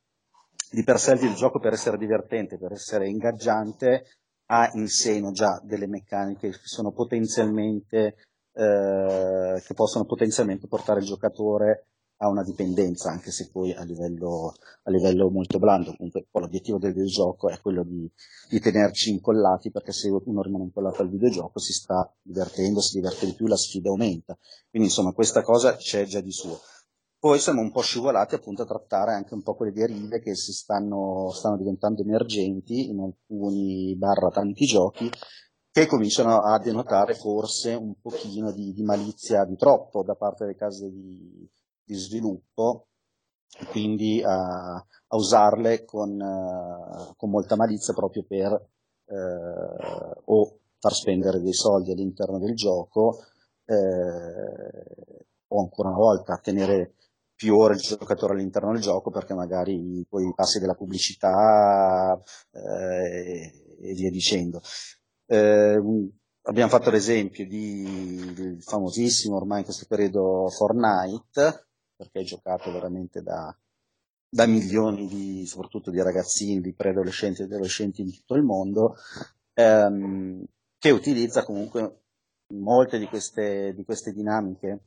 di 0.71 0.84
per 0.84 0.99
sé 0.99 1.13
il 1.13 1.34
gioco 1.36 1.60
per 1.60 1.73
essere 1.73 1.97
divertente, 1.97 2.57
per 2.57 2.73
essere 2.73 3.07
ingaggiante, 3.07 4.05
ha 4.47 4.69
in 4.73 4.88
seno 4.88 5.31
già 5.31 5.62
delle 5.63 5.88
meccaniche 5.88 6.49
che 6.49 6.60
sono 6.63 6.91
potenzialmente, 6.91 8.15
eh, 8.53 9.62
che 9.65 9.73
possono 9.73 10.05
potenzialmente 10.05 10.67
portare 10.67 10.99
il 10.99 11.05
giocatore 11.05 11.90
a 12.23 12.27
una 12.27 12.43
dipendenza, 12.43 13.10
anche 13.10 13.31
se 13.31 13.49
poi 13.51 13.73
a 13.73 13.84
livello, 13.84 14.53
a 14.84 14.91
livello 14.91 15.29
molto 15.29 15.57
blando. 15.57 15.95
Comunque 15.95 16.27
l'obiettivo 16.31 16.77
del 16.77 16.93
videogioco 16.93 17.49
è 17.49 17.60
quello 17.60 17.84
di, 17.84 18.10
di, 18.49 18.60
tenerci 18.60 19.10
incollati, 19.10 19.71
perché 19.71 19.91
se 19.91 20.10
uno 20.10 20.41
rimane 20.41 20.65
incollato 20.65 21.01
al 21.01 21.10
videogioco 21.10 21.60
si 21.60 21.73
sta 21.73 22.12
divertendo, 22.21 22.79
si 22.79 22.97
diverte 22.97 23.25
di 23.25 23.34
più, 23.34 23.47
la 23.47 23.57
sfida 23.57 23.89
aumenta. 23.89 24.38
Quindi 24.69 24.89
insomma 24.89 25.13
questa 25.13 25.41
cosa 25.41 25.75
c'è 25.75 26.05
già 26.05 26.21
di 26.21 26.31
suo. 26.31 26.60
Poi 27.17 27.39
siamo 27.39 27.62
un 27.62 27.71
po' 27.71 27.81
scivolati 27.81 28.36
appunto 28.36 28.63
a 28.63 28.65
trattare 28.65 29.13
anche 29.13 29.34
un 29.34 29.41
po' 29.41 29.55
quelle 29.55 29.71
derive 29.71 30.19
che 30.19 30.36
si 30.36 30.53
stanno, 30.53 31.31
stanno 31.31 31.57
diventando 31.57 32.01
emergenti 32.01 32.89
in 32.89 32.99
alcuni 32.99 33.95
barra 33.95 34.29
tanti 34.29 34.65
giochi 34.65 35.10
che 35.71 35.86
cominciano 35.86 36.41
a 36.41 36.60
denotare 36.60 37.13
forse 37.13 37.73
un 37.75 37.93
pochino 38.01 38.51
di, 38.51 38.73
di 38.73 38.81
malizia 38.84 39.45
di 39.45 39.55
troppo 39.55 40.03
da 40.03 40.15
parte 40.15 40.45
delle 40.45 40.57
case 40.57 40.89
di, 40.89 41.47
di 41.91 41.97
sviluppo, 41.97 42.88
quindi 43.69 44.23
a, 44.23 44.75
a 44.75 45.15
usarle 45.15 45.84
con, 45.84 46.12
uh, 46.19 47.13
con, 47.17 47.30
molta 47.30 47.58
malizia 47.58 47.93
proprio 47.93 48.23
per 48.23 48.51
uh, 49.06 50.21
o 50.23 50.60
far 50.80 50.93
spendere 50.93 51.41
dei 51.41 51.54
soldi 51.54 51.91
all'interno 51.91 52.39
del 52.39 52.56
gioco 52.56 53.25
uh, 53.65 55.25
o 55.47 55.60
ancora 55.60 55.89
una 55.89 55.97
volta 55.97 56.38
tenere 56.38 56.95
più 57.36 57.58
ore 57.58 57.73
il 57.73 57.82
giocatore 57.82 58.34
all'interno 58.34 58.71
del 58.71 58.82
gioco 58.82 59.10
perché 59.12 59.34
magari 59.34 60.06
poi 60.08 60.32
passi 60.34 60.60
della 60.60 60.75
pubblicità 60.75 62.17
e, 62.51 63.51
via 63.93 64.12
dicendo. 64.12 64.62
abbiamo 65.27 66.69
fatto 66.69 66.91
l'esempio 66.91 67.45
di, 67.47 68.32
del 68.34 68.62
famosissimo 68.62 69.36
ormai 69.36 69.60
in 69.60 69.65
questo 69.65 69.88
periodo 69.89 70.47
Fortnite 70.49 71.70
perché 72.01 72.21
è 72.21 72.23
giocato 72.23 72.71
veramente 72.71 73.21
da, 73.21 73.55
da 74.27 74.47
milioni 74.47 75.07
di, 75.07 75.45
soprattutto 75.45 75.91
di 75.91 76.01
ragazzini, 76.01 76.59
di 76.59 76.73
preadolescenti 76.73 77.41
e 77.41 77.45
adolescenti 77.45 78.03
di 78.03 78.11
tutto 78.11 78.33
il 78.33 78.41
mondo, 78.41 78.95
ehm, 79.53 80.43
che 80.79 80.89
utilizza 80.89 81.43
comunque 81.43 81.99
molte 82.55 82.97
di 82.97 83.05
queste, 83.05 83.73
di 83.75 83.83
queste 83.83 84.13
dinamiche. 84.13 84.79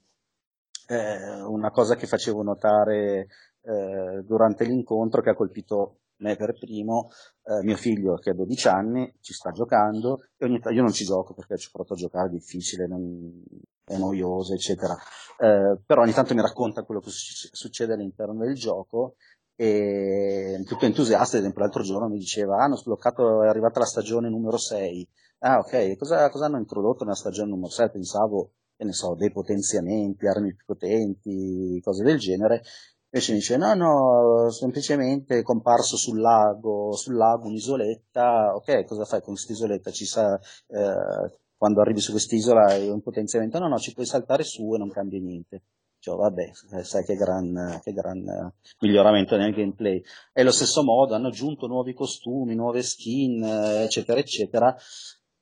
Eh, 0.88 1.40
una 1.42 1.70
cosa 1.70 1.94
che 1.94 2.08
facevo 2.08 2.42
notare 2.42 3.28
eh, 3.62 4.22
durante 4.24 4.64
l'incontro 4.64 5.22
che 5.22 5.30
ha 5.30 5.34
colpito 5.34 6.00
me 6.16 6.34
per 6.36 6.58
primo, 6.58 7.10
eh, 7.44 7.62
mio 7.62 7.76
figlio 7.76 8.16
che 8.16 8.30
ha 8.30 8.34
12 8.34 8.68
anni 8.68 9.14
ci 9.20 9.32
sta 9.32 9.50
giocando 9.52 10.26
e 10.36 10.44
ogni 10.46 10.58
tanto 10.58 10.76
io 10.76 10.82
non 10.82 10.92
ci 10.92 11.04
gioco 11.04 11.32
perché 11.32 11.56
ci 11.56 11.68
ho 11.68 11.70
provato 11.72 11.94
a 11.94 11.96
giocare, 11.96 12.26
è 12.26 12.30
difficile, 12.30 12.86
non, 12.86 13.42
è 13.84 13.96
noioso, 13.96 14.54
eccetera. 14.54 14.96
Eh, 15.38 15.78
però 15.84 16.02
ogni 16.02 16.12
tanto 16.12 16.34
mi 16.34 16.40
racconta 16.40 16.84
quello 16.84 17.00
che 17.00 17.10
succede 17.10 17.94
all'interno 17.94 18.44
del 18.44 18.54
gioco 18.54 19.16
e 19.56 20.62
tutto 20.66 20.84
entusiasta, 20.84 21.36
ad 21.36 21.42
esempio 21.42 21.62
l'altro 21.62 21.82
giorno 21.82 22.08
mi 22.08 22.18
diceva 22.18 22.56
ah, 22.56 22.64
hanno 22.64 22.76
sbloccato, 22.76 23.42
è 23.44 23.48
arrivata 23.48 23.78
la 23.80 23.86
stagione 23.86 24.28
numero 24.28 24.56
6. 24.56 25.08
Ah 25.40 25.58
ok, 25.58 25.96
cosa, 25.96 26.28
cosa 26.30 26.46
hanno 26.46 26.58
introdotto 26.58 27.04
nella 27.04 27.16
stagione 27.16 27.50
numero 27.50 27.70
6? 27.70 27.90
Pensavo, 27.90 28.52
che 28.76 28.84
ne 28.84 28.92
so, 28.92 29.14
dei 29.14 29.30
potenziamenti, 29.30 30.26
armi 30.26 30.54
più 30.54 30.64
potenti, 30.64 31.80
cose 31.82 32.02
del 32.02 32.18
genere. 32.18 32.62
Invece 33.10 33.32
mi 33.32 33.38
dice 33.38 33.56
no, 33.56 33.74
no, 33.74 34.50
semplicemente 34.50 35.38
è 35.38 35.42
comparso 35.42 35.96
sul 35.96 36.20
lago, 36.20 36.92
sul 36.96 37.14
lago 37.14 37.46
un'isoletta, 37.46 38.54
ok, 38.56 38.84
cosa 38.84 39.04
fai 39.04 39.20
con 39.20 39.34
questa 39.34 39.52
isoletta? 39.52 39.90
Ci 39.92 40.04
sa, 40.04 40.34
eh, 40.34 41.38
quando 41.64 41.80
arrivi 41.80 42.00
su 42.00 42.10
quest'isola 42.10 42.74
è 42.74 42.90
un 42.90 43.00
potenziamento, 43.00 43.58
no, 43.58 43.68
no, 43.68 43.78
ci 43.78 43.94
puoi 43.94 44.04
saltare 44.04 44.44
su 44.44 44.74
e 44.74 44.76
non 44.76 44.90
cambia 44.90 45.18
niente. 45.18 45.62
Cioè, 45.98 46.14
vabbè, 46.14 46.50
sai 46.82 47.04
che 47.04 47.14
gran, 47.14 47.80
che 47.82 47.94
gran 47.94 48.52
miglioramento 48.80 49.34
nel 49.38 49.54
gameplay. 49.54 50.02
E 50.34 50.42
allo 50.42 50.52
stesso 50.52 50.82
modo 50.82 51.14
hanno 51.14 51.28
aggiunto 51.28 51.66
nuovi 51.66 51.94
costumi, 51.94 52.54
nuove 52.54 52.82
skin, 52.82 53.42
eccetera, 53.42 54.20
eccetera. 54.20 54.76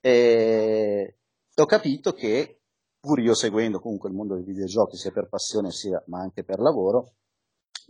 E 0.01 1.17
ho 1.57 1.67
capito 1.67 2.13
che, 2.13 2.61
pur 3.01 3.19
io 3.19 3.35
seguendo 3.35 3.81
comunque 3.81 4.09
il 4.09 4.15
mondo 4.15 4.35
dei 4.37 4.45
videogiochi, 4.45 4.97
sia 4.97 5.11
per 5.11 5.29
passione 5.29 5.73
sia 5.73 6.01
ma 6.07 6.21
anche 6.21 6.45
per 6.45 6.61
lavoro, 6.61 7.15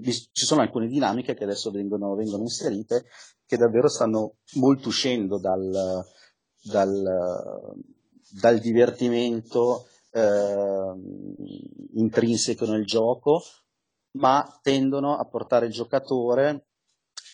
ci 0.02 0.46
sono 0.46 0.62
alcune 0.62 0.86
dinamiche 0.86 1.34
che 1.34 1.44
adesso 1.44 1.70
vengono, 1.70 2.14
vengono 2.14 2.44
inserite 2.44 3.04
che 3.44 3.58
davvero 3.58 3.88
stanno 3.88 4.36
molto 4.54 4.88
uscendo 4.88 5.38
dal, 5.38 6.02
dal 6.62 7.74
dal 8.32 8.58
divertimento 8.58 9.86
eh, 10.10 10.94
intrinseco 11.94 12.66
nel 12.66 12.84
gioco, 12.84 13.42
ma 14.18 14.58
tendono 14.62 15.16
a 15.16 15.24
portare 15.24 15.66
il 15.66 15.72
giocatore 15.72 16.66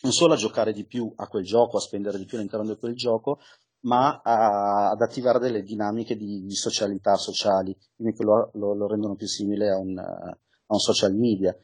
non 0.02 0.12
solo 0.12 0.34
a 0.34 0.37
giocare 0.37 0.72
di 0.72 0.84
più 0.84 1.12
a 1.16 1.26
quel 1.26 1.44
gioco, 1.44 1.76
a 1.76 1.80
spendere 1.80 2.18
di 2.18 2.24
più 2.24 2.37
all'interno 2.37 2.66
di 2.66 2.78
quel 2.78 2.94
gioco, 2.94 3.40
ma 3.80 4.20
a, 4.22 4.90
ad 4.90 5.00
attivare 5.00 5.38
delle 5.38 5.62
dinamiche 5.62 6.16
di, 6.16 6.44
di 6.44 6.54
socialità 6.54 7.16
sociali, 7.16 7.76
quindi 7.96 8.16
che 8.16 8.24
lo, 8.24 8.50
lo, 8.54 8.74
lo 8.74 8.87
rendono 8.87 9.14
più 9.14 9.26
simile 9.26 9.70
a 9.70 9.78
un, 9.78 9.98
a 9.98 10.37
un, 10.66 10.78
social 10.78 11.14
media. 11.14 11.56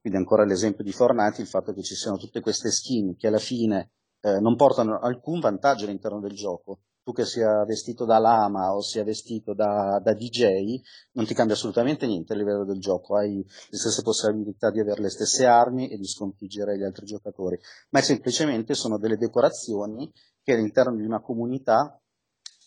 Quindi 0.00 0.18
ancora 0.18 0.44
l'esempio 0.44 0.84
di 0.84 0.92
Fortnite, 0.92 1.40
il 1.40 1.48
fatto 1.48 1.72
che 1.72 1.82
ci 1.82 1.94
siano 1.94 2.16
tutte 2.16 2.40
queste 2.40 2.70
skin 2.70 3.16
che 3.16 3.26
alla 3.26 3.38
fine 3.38 3.92
eh, 4.20 4.38
non 4.40 4.56
portano 4.56 4.98
alcun 4.98 5.40
vantaggio 5.40 5.84
all'interno 5.84 6.20
del 6.20 6.32
gioco, 6.32 6.80
che 7.12 7.24
sia 7.24 7.64
vestito 7.64 8.04
da 8.04 8.18
lama 8.18 8.74
o 8.74 8.80
sia 8.80 9.04
vestito 9.04 9.54
da, 9.54 10.00
da, 10.02 10.14
DJ, 10.14 10.80
non 11.12 11.26
ti 11.26 11.34
cambia 11.34 11.54
assolutamente 11.54 12.06
niente 12.06 12.32
a 12.32 12.36
livello 12.36 12.64
del 12.64 12.78
gioco, 12.78 13.16
hai 13.16 13.36
le 13.36 13.76
stesse 13.76 14.02
possibilità 14.02 14.70
di 14.70 14.80
avere 14.80 15.02
le 15.02 15.10
stesse 15.10 15.46
armi 15.46 15.88
e 15.88 15.96
di 15.96 16.06
sconfiggere 16.06 16.76
gli 16.76 16.84
altri 16.84 17.06
giocatori, 17.06 17.58
ma 17.90 18.00
semplicemente 18.00 18.74
sono 18.74 18.98
delle 18.98 19.16
decorazioni 19.16 20.10
che 20.42 20.52
all'interno 20.52 20.96
di 20.96 21.04
una 21.04 21.20
comunità 21.20 22.00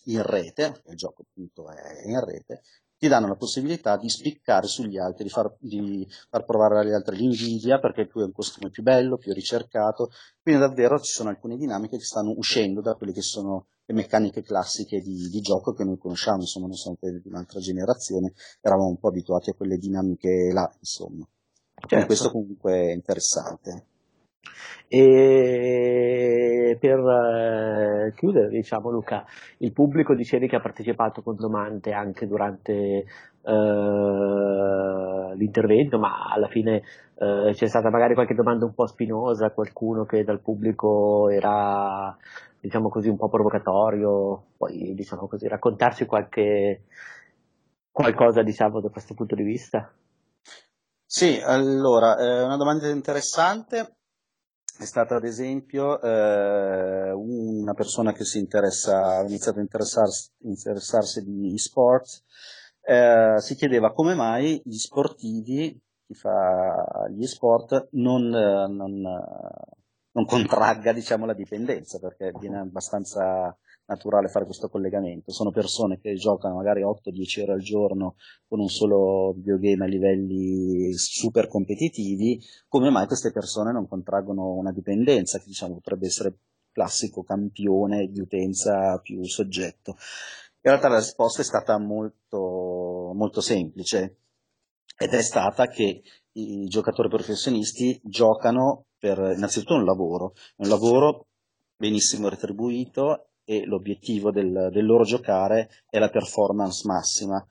in 0.06 0.23
rete, 0.23 0.82
il 0.88 0.95
gioco 0.95 1.23
appunto 1.23 1.69
è 1.69 2.08
in 2.08 2.23
rete, 2.23 2.62
ti 3.01 3.07
danno 3.07 3.25
la 3.25 3.35
possibilità 3.35 3.97
di 3.97 4.09
spiccare 4.09 4.67
sugli 4.67 4.99
altri, 4.99 5.23
di 5.23 5.31
far, 5.31 5.55
di 5.57 6.07
far 6.29 6.45
provare 6.45 6.81
agli 6.81 6.93
altri 6.93 7.17
l'invidia 7.17 7.79
perché 7.79 8.05
tu 8.05 8.19
hai 8.19 8.25
un 8.25 8.31
costume 8.31 8.69
più 8.69 8.83
bello, 8.83 9.17
più 9.17 9.33
ricercato, 9.33 10.11
quindi 10.39 10.61
davvero 10.61 10.99
ci 10.99 11.11
sono 11.11 11.29
alcune 11.29 11.57
dinamiche 11.57 11.97
che 11.97 12.03
stanno 12.03 12.31
uscendo 12.37 12.79
da 12.79 12.93
quelle 12.93 13.11
che 13.11 13.23
sono 13.23 13.65
le 13.85 13.95
meccaniche 13.95 14.43
classiche 14.43 14.99
di, 14.99 15.29
di 15.29 15.41
gioco 15.41 15.73
che 15.73 15.83
noi 15.83 15.97
conosciamo, 15.97 16.41
insomma, 16.41 16.67
non 16.67 16.75
sono 16.75 16.95
quelle 16.99 17.19
di 17.19 17.27
un'altra 17.27 17.59
generazione, 17.59 18.33
eravamo 18.61 18.89
un 18.89 18.99
po' 18.99 19.07
abituati 19.07 19.49
a 19.49 19.53
quelle 19.55 19.77
dinamiche 19.77 20.51
là, 20.53 20.71
insomma. 20.77 21.27
Certo. 21.87 22.05
questo 22.05 22.29
comunque 22.29 22.71
è 22.71 22.91
interessante. 22.91 23.85
E 24.87 26.77
per 26.79 26.99
chiudere, 28.12 28.50
diciamo 28.50 28.89
Luca, 28.89 29.26
il 29.58 29.71
pubblico 29.71 30.13
dicevi 30.15 30.47
che 30.47 30.56
ha 30.56 30.62
partecipato 30.62 31.21
con 31.21 31.36
domande 31.36 31.93
anche 31.93 32.28
durante 32.28 32.74
eh, 33.43 35.36
l'intervento, 35.36 35.97
ma 36.00 36.30
alla 36.32 36.47
fine 36.47 36.84
eh, 37.15 37.52
c'è 37.54 37.67
stata 37.67 37.89
magari 37.89 38.13
qualche 38.13 38.34
domanda 38.34 38.65
un 38.65 38.74
po' 38.74 38.88
spinosa, 38.88 39.52
qualcuno 39.52 40.06
che 40.06 40.24
dal 40.24 40.41
pubblico 40.41 41.30
era 41.30 42.15
diciamo 42.60 42.89
così, 42.89 43.10
un 43.10 43.17
po' 43.17 43.30
provocatorio, 43.30 44.43
poi 44.58 44.93
diciamo 44.93 45.28
così, 45.28 45.47
raccontarci 45.47 46.06
qualche, 46.06 46.84
qualcosa 47.91 48.43
diciamo 48.43 48.80
da 48.80 48.89
questo 48.89 49.13
punto 49.15 49.36
di 49.36 49.43
vista? 49.43 49.91
Sì, 51.06 51.41
allora, 51.43 52.17
eh, 52.17 52.43
una 52.43 52.58
domanda 52.58 52.88
interessante 52.88 53.95
è 54.82 54.86
stata 54.86 55.15
ad 55.15 55.26
esempio 55.26 56.02
eh, 56.02 57.12
una 57.12 57.74
persona 57.76 58.13
che 58.13 58.26
si 58.26 58.39
interessa, 58.39 59.17
ha 59.17 59.22
iniziato 59.22 59.60
a 59.60 59.62
interessarsi, 59.62 60.32
interessarsi 60.39 61.24
di 61.24 61.54
e-sport, 61.54 62.24
eh, 62.82 63.36
si 63.38 63.56
chiedeva 63.56 63.94
come 63.94 64.15
mai 64.15 64.60
gli 64.65 64.78
sportivi, 64.78 65.80
chi 66.08 66.13
fa 66.15 67.08
gli 67.12 67.28
sport, 67.28 67.89
non, 67.91 68.28
non, 68.28 69.02
non 70.12 70.26
contragga 70.26 70.94
diciamo, 70.94 71.28
la 71.28 71.36
dipendenza, 71.36 72.00
perché 72.00 72.32
viene 72.39 72.58
abbastanza 72.58 73.56
naturale 73.86 74.30
fare 74.30 74.46
questo 74.46 74.70
collegamento. 74.70 75.32
Sono 75.32 75.52
persone 75.52 76.00
che 76.00 76.13
giocano 76.13 76.56
magari 76.56 76.82
8-10 76.82 77.41
ore 77.41 77.54
al 77.54 77.62
giorno 77.62 78.15
con 78.48 78.60
un 78.60 78.70
solo 78.70 79.34
videogame 79.34 79.86
a 79.86 79.88
livelli 79.88 80.94
super 80.94 81.48
competitivi, 81.48 82.41
come 82.67 82.89
mai 82.89 83.08
queste 83.08 83.32
persone 83.32 83.72
non 83.72 83.88
contraggono 83.88 84.54
una 84.54 84.72
dipendenza 84.72 85.39
che 85.39 85.46
diciamo 85.48 85.76
potrebbe 85.76 86.08
essere 86.08 86.38
classico 86.72 87.24
campione 87.24 88.08
di 88.08 88.22
utenza 88.22 88.98
più 89.00 89.24
soggetto? 89.24 89.96
In 90.63 90.70
realtà 90.70 90.89
la 90.89 91.00
risposta 91.00 91.41
è 91.41 91.46
stata 91.46 91.78
molto, 91.80 93.12
molto 93.13 93.41
semplice 93.41 94.17
ed 94.98 95.13
è 95.13 95.22
stata 95.22 95.67
che 95.67 96.04
i 96.34 96.65
giocatori 96.65 97.10
professionisti 97.10 98.00
giocano 98.04 98.86
per 98.98 99.17
innanzitutto 99.17 99.74
un 99.74 99.84
lavoro, 99.84 100.34
un 100.58 100.70
lavoro 100.70 101.26
benissimo 101.76 102.30
retribuito 102.30 103.31
e 103.43 103.65
l'obiettivo 103.65 104.32
del, 104.32 104.69
del 104.71 104.86
loro 104.86 105.04
giocare 105.04 105.69
è 105.89 105.99
la 105.99 106.10
performance 106.10 106.88
massima. 106.88 107.45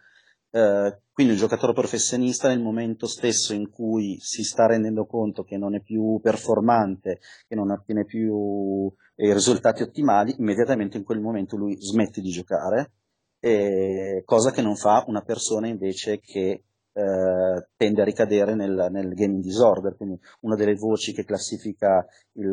Eh, 0.53 1.01
quindi 1.13 1.35
il 1.35 1.39
giocatore 1.39 1.73
professionista 1.73 2.49
nel 2.49 2.61
momento 2.61 3.07
stesso 3.07 3.53
in 3.53 3.71
cui 3.71 4.19
si 4.21 4.43
sta 4.43 4.67
rendendo 4.67 5.07
conto 5.07 5.45
che 5.45 5.57
non 5.57 5.75
è 5.75 5.81
più 5.81 6.19
performante, 6.23 7.21
che 7.47 7.55
non 7.55 7.71
ottiene 7.71 8.05
più 8.05 8.93
i 9.17 9.33
risultati 9.33 9.83
ottimali, 9.83 10.35
immediatamente 10.39 10.97
in 10.97 11.05
quel 11.05 11.21
momento 11.21 11.57
lui 11.57 11.77
smette 11.79 12.21
di 12.21 12.31
giocare, 12.31 12.93
eh, 13.39 14.23
cosa 14.25 14.51
che 14.51 14.63
non 14.63 14.77
fa 14.77 15.05
una 15.07 15.23
persona 15.23 15.67
invece 15.69 16.21
che 16.21 16.65
eh, 16.93 17.69
tende 17.77 18.03
a 18.03 18.05
ricadere 18.05 18.55
nel, 18.55 18.89
nel, 18.91 19.15
gaming 19.15 19.43
disorder, 19.43 19.97
quindi 19.97 20.19
una 20.41 20.57
delle 20.57 20.75
voci 20.75 21.13
che 21.13 21.25
classifica 21.25 22.05
il, 22.33 22.47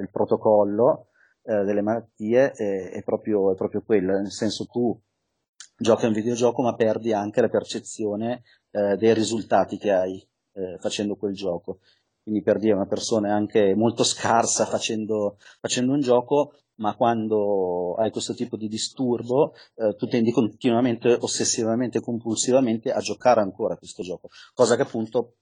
il 0.00 0.08
protocollo 0.10 1.08
eh, 1.46 1.64
delle 1.64 1.82
malattie 1.82 2.52
è, 2.52 2.90
è, 2.90 3.02
proprio, 3.02 3.52
è, 3.52 3.54
proprio, 3.54 3.82
quella, 3.82 4.18
nel 4.20 4.32
senso 4.32 4.66
tu 4.66 4.98
giochi 5.78 6.04
a 6.04 6.08
un 6.08 6.14
videogioco 6.14 6.62
ma 6.62 6.74
perdi 6.74 7.12
anche 7.12 7.40
la 7.40 7.48
percezione 7.48 8.42
eh, 8.70 8.96
dei 8.96 9.14
risultati 9.14 9.78
che 9.78 9.92
hai 9.92 10.26
eh, 10.52 10.76
facendo 10.78 11.16
quel 11.16 11.34
gioco. 11.34 11.80
Quindi 12.22 12.42
per 12.42 12.58
dire 12.58 12.74
una 12.74 12.86
persona 12.86 13.28
è 13.28 13.30
anche 13.30 13.74
molto 13.76 14.02
scarsa 14.02 14.66
facendo, 14.66 15.38
facendo 15.60 15.92
un 15.92 16.00
gioco, 16.00 16.54
ma 16.76 16.96
quando 16.96 17.94
hai 17.94 18.10
questo 18.10 18.34
tipo 18.34 18.56
di 18.56 18.66
disturbo 18.66 19.54
eh, 19.76 19.94
tu 19.94 20.08
tendi 20.08 20.32
continuamente, 20.32 21.16
ossessivamente, 21.20 22.00
compulsivamente 22.00 22.90
a 22.90 22.98
giocare 22.98 23.40
ancora 23.40 23.74
a 23.74 23.78
questo 23.78 24.02
gioco, 24.02 24.28
cosa 24.54 24.74
che 24.74 24.82
appunto 24.82 25.36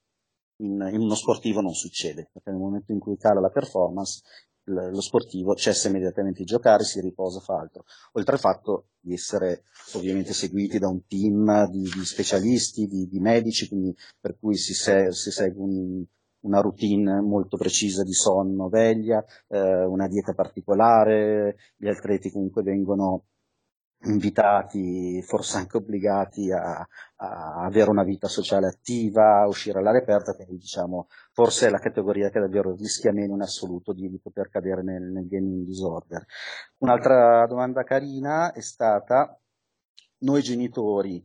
in, 0.58 0.86
in, 0.92 1.00
uno 1.00 1.14
sportivo 1.14 1.62
non 1.62 1.72
succede, 1.72 2.28
perché 2.30 2.50
nel 2.50 2.60
momento 2.60 2.92
in 2.92 2.98
cui 2.98 3.16
cala 3.16 3.40
la 3.40 3.50
performance 3.50 4.22
lo 4.64 5.00
sportivo 5.00 5.54
cessa 5.54 5.88
immediatamente 5.88 6.40
di 6.40 6.44
giocare, 6.44 6.84
si 6.84 7.00
riposa, 7.00 7.40
fa 7.40 7.58
altro. 7.58 7.84
Oltre 8.12 8.34
al 8.34 8.40
fatto 8.40 8.88
di 9.00 9.12
essere 9.12 9.64
ovviamente 9.94 10.32
seguiti 10.32 10.78
da 10.78 10.88
un 10.88 11.06
team 11.06 11.68
di, 11.70 11.82
di 11.82 12.04
specialisti, 12.04 12.86
di, 12.86 13.06
di, 13.06 13.20
medici, 13.20 13.68
quindi 13.68 13.94
per 14.20 14.36
cui 14.38 14.56
si, 14.56 14.72
se, 14.72 15.12
si 15.12 15.30
segue 15.30 15.62
un, 15.62 16.04
una 16.40 16.60
routine 16.60 17.20
molto 17.20 17.56
precisa 17.56 18.02
di 18.02 18.12
sonno, 18.12 18.68
veglia, 18.68 19.22
eh, 19.48 19.84
una 19.84 20.08
dieta 20.08 20.32
particolare, 20.32 21.56
gli 21.76 21.88
atleti 21.88 22.30
comunque 22.30 22.62
vengono 22.62 23.24
invitati, 24.04 25.22
forse 25.22 25.56
anche 25.56 25.76
obbligati 25.76 26.50
a, 26.52 26.86
a, 27.16 27.64
avere 27.64 27.90
una 27.90 28.04
vita 28.04 28.28
sociale 28.28 28.66
attiva, 28.66 29.40
a 29.40 29.46
uscire 29.46 29.78
all'aria 29.78 30.00
aperta, 30.00 30.34
quindi 30.34 30.58
diciamo 30.58 31.08
forse 31.32 31.66
è 31.66 31.70
la 31.70 31.78
categoria 31.78 32.30
che 32.30 32.40
davvero 32.40 32.74
rischia 32.74 33.12
meno 33.12 33.34
in 33.34 33.42
assoluto 33.42 33.92
di, 33.92 34.08
di 34.08 34.18
poter 34.20 34.48
cadere 34.48 34.82
nel, 34.82 35.02
nel 35.02 35.26
gaming 35.26 35.64
disorder. 35.64 36.24
Un'altra 36.78 37.46
domanda 37.46 37.82
carina 37.82 38.52
è 38.52 38.60
stata, 38.60 39.38
noi 40.18 40.42
genitori 40.42 41.24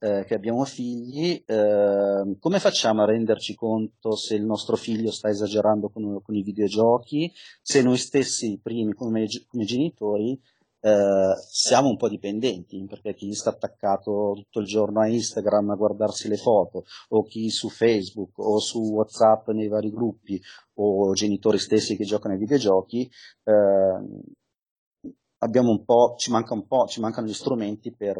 eh, 0.00 0.24
che 0.26 0.34
abbiamo 0.34 0.64
figli, 0.64 1.42
eh, 1.44 2.36
come 2.38 2.60
facciamo 2.60 3.02
a 3.02 3.06
renderci 3.06 3.54
conto 3.54 4.14
se 4.14 4.36
il 4.36 4.44
nostro 4.44 4.76
figlio 4.76 5.10
sta 5.10 5.28
esagerando 5.28 5.88
con, 5.88 6.22
con 6.22 6.34
i 6.34 6.42
videogiochi, 6.42 7.32
se 7.62 7.82
noi 7.82 7.96
stessi 7.96 8.60
primi 8.62 8.92
come, 8.94 9.26
come 9.48 9.64
genitori 9.64 10.40
eh, 10.88 11.34
siamo 11.50 11.88
un 11.88 11.96
po' 11.96 12.08
dipendenti, 12.08 12.84
perché 12.88 13.14
chi 13.14 13.32
sta 13.34 13.50
attaccato 13.50 14.32
tutto 14.34 14.60
il 14.60 14.66
giorno 14.66 15.00
a 15.00 15.08
Instagram 15.08 15.70
a 15.70 15.74
guardarsi 15.74 16.28
le 16.28 16.36
foto, 16.36 16.84
o 17.08 17.22
chi 17.24 17.50
su 17.50 17.68
Facebook 17.68 18.38
o 18.38 18.58
su 18.58 18.80
WhatsApp 18.80 19.48
nei 19.48 19.68
vari 19.68 19.90
gruppi, 19.90 20.40
o 20.74 21.12
genitori 21.12 21.58
stessi 21.58 21.96
che 21.96 22.04
giocano 22.04 22.34
ai 22.34 22.40
videogiochi, 22.40 23.10
eh, 23.44 25.12
abbiamo 25.40 25.70
un 25.70 25.84
po', 25.84 26.14
ci 26.16 26.30
manca 26.30 26.54
un 26.54 26.66
po', 26.66 26.86
ci 26.86 27.00
mancano 27.00 27.26
gli 27.26 27.34
strumenti 27.34 27.94
per, 27.94 28.16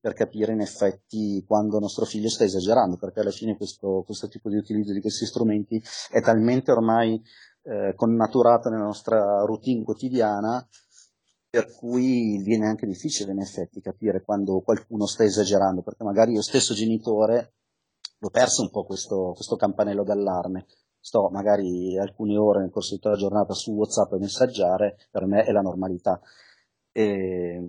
per, 0.00 0.12
capire 0.12 0.52
in 0.52 0.60
effetti 0.60 1.44
quando 1.46 1.78
nostro 1.78 2.04
figlio 2.04 2.28
sta 2.28 2.44
esagerando, 2.44 2.96
perché 2.96 3.20
alla 3.20 3.30
fine 3.30 3.56
questo, 3.56 4.02
questo 4.04 4.28
tipo 4.28 4.48
di 4.48 4.56
utilizzo 4.56 4.92
di 4.92 5.00
questi 5.00 5.26
strumenti 5.26 5.82
è 6.10 6.20
talmente 6.20 6.72
ormai 6.72 7.22
eh, 7.62 7.94
connaturato 7.94 8.68
nella 8.68 8.84
nostra 8.84 9.44
routine 9.44 9.84
quotidiana 9.84 10.66
per 11.50 11.74
cui 11.74 12.40
viene 12.44 12.68
anche 12.68 12.86
difficile 12.86 13.32
in 13.32 13.40
effetti 13.40 13.80
capire 13.80 14.22
quando 14.22 14.60
qualcuno 14.60 15.06
sta 15.06 15.24
esagerando, 15.24 15.82
perché 15.82 16.04
magari 16.04 16.32
io 16.32 16.42
stesso 16.42 16.74
genitore 16.74 17.54
l'ho 18.18 18.30
perso 18.30 18.62
un 18.62 18.70
po' 18.70 18.84
questo, 18.84 19.32
questo 19.34 19.56
campanello 19.56 20.04
d'allarme. 20.04 20.66
Sto 21.00 21.28
magari 21.30 21.98
alcune 21.98 22.36
ore 22.36 22.60
nel 22.60 22.70
corso 22.70 22.90
di 22.90 23.00
tutta 23.00 23.10
la 23.10 23.16
giornata 23.16 23.54
su 23.54 23.72
WhatsApp 23.72 24.12
a 24.12 24.18
messaggiare, 24.18 25.08
per 25.10 25.26
me 25.26 25.42
è 25.42 25.50
la 25.50 25.62
normalità. 25.62 26.20
E 26.92 27.68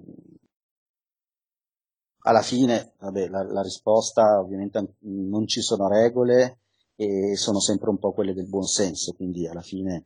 alla 2.23 2.41
fine, 2.41 2.93
vabbè, 2.99 3.29
la, 3.29 3.43
la 3.43 3.61
risposta 3.63 4.39
ovviamente 4.39 4.95
non 4.99 5.47
ci 5.47 5.61
sono 5.61 5.87
regole 5.87 6.59
e 6.95 7.35
sono 7.35 7.59
sempre 7.59 7.89
un 7.89 7.97
po' 7.97 8.13
quelle 8.13 8.33
del 8.33 8.47
buon 8.47 8.65
senso, 8.65 9.13
quindi 9.13 9.47
alla 9.47 9.61
fine 9.61 10.05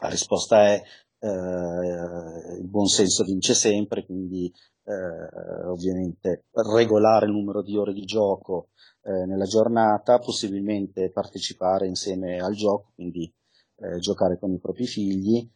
la 0.00 0.08
risposta 0.08 0.66
è 0.66 0.82
eh, 1.22 2.58
il 2.58 2.68
buon 2.68 2.86
senso 2.86 3.22
vince 3.22 3.54
sempre, 3.54 4.04
quindi 4.04 4.52
eh, 4.84 5.66
ovviamente 5.66 6.46
regolare 6.52 7.26
il 7.26 7.32
numero 7.32 7.62
di 7.62 7.76
ore 7.76 7.92
di 7.92 8.04
gioco 8.04 8.70
eh, 9.02 9.24
nella 9.26 9.44
giornata, 9.44 10.18
possibilmente 10.18 11.10
partecipare 11.10 11.86
insieme 11.86 12.40
al 12.40 12.54
gioco, 12.54 12.90
quindi 12.94 13.32
eh, 13.76 13.98
giocare 13.98 14.38
con 14.38 14.52
i 14.52 14.58
propri 14.58 14.86
figli 14.86 15.48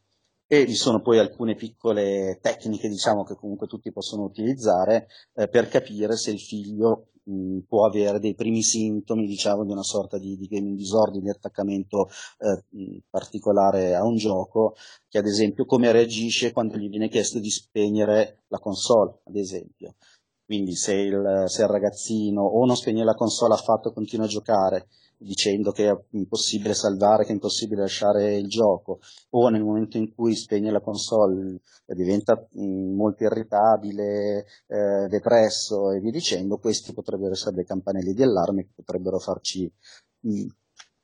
e 0.49 0.65
vi 0.65 0.75
sono 0.75 1.01
poi 1.01 1.19
alcune 1.19 1.55
piccole 1.55 2.39
tecniche 2.41 2.89
diciamo 2.89 3.25
che 3.25 3.35
comunque 3.35 3.67
tutti 3.67 3.93
possono 3.93 4.23
utilizzare 4.23 5.09
eh, 5.35 5.49
per 5.49 5.69
capire 5.69 6.17
se 6.17 6.31
il 6.31 6.41
figlio 6.41 7.09
mh, 7.25 7.61
può 7.67 7.85
avere 7.85 8.21
dei 8.21 8.35
primi 8.35 8.63
sintomi 8.63 9.27
diciamo 9.27 9.65
di 9.65 9.73
una 9.73 9.83
sorta 9.83 10.19
di, 10.19 10.37
di 10.37 10.47
gaming 10.47 10.77
disorder 10.77 11.21
di 11.21 11.31
attaccamento 11.31 12.09
eh, 12.39 13.03
particolare 13.11 13.95
a 13.95 14.05
un 14.05 14.17
gioco 14.17 14.77
che 15.09 15.19
ad 15.19 15.27
esempio 15.27 15.65
come 15.65 15.91
reagisce 15.91 16.53
quando 16.53 16.77
gli 16.77 16.89
viene 16.89 17.09
chiesto 17.09 17.41
di 17.41 17.51
spegnere 17.51 18.45
la 18.49 18.59
console 18.59 19.21
ad 19.25 19.37
esempio. 19.37 19.97
Quindi 20.45 20.77
se 20.77 20.95
il, 20.95 21.45
se 21.47 21.63
il 21.63 21.69
ragazzino 21.69 22.41
o 22.41 22.65
non 22.65 22.77
spegne 22.77 23.03
la 23.03 23.15
console 23.15 23.55
affatto 23.55 23.89
e 23.89 23.93
continua 23.93 24.27
a 24.27 24.29
giocare 24.29 24.87
dicendo 25.19 25.73
che 25.73 25.89
è 25.89 25.97
impossibile 26.11 26.75
salvare, 26.75 27.25
che 27.25 27.31
è 27.31 27.33
impossibile 27.33 27.83
lasciare 27.83 28.37
il 28.37 28.49
gioco, 28.49 29.01
o 29.31 29.49
nel 29.49 29.63
momento 29.63 29.97
in 29.97 30.15
cui 30.15 30.35
spegne 30.35 30.71
la 30.71 30.81
console 30.81 31.61
diventa 31.87 32.47
molto 32.53 33.25
irritabile, 33.25 34.47
eh, 34.67 35.07
depresso 35.09 35.93
e 35.93 36.01
via 36.01 36.11
dicendo, 36.11 36.59
questi 36.59 36.93
potrebbero 36.93 37.33
essere 37.33 37.57
dei 37.57 37.65
campanelli 37.65 38.13
di 38.13 38.23
allarme 38.23 38.65
che 38.65 38.73
potrebbero 38.75 39.19
farci 39.19 39.71
mh, 40.21 40.47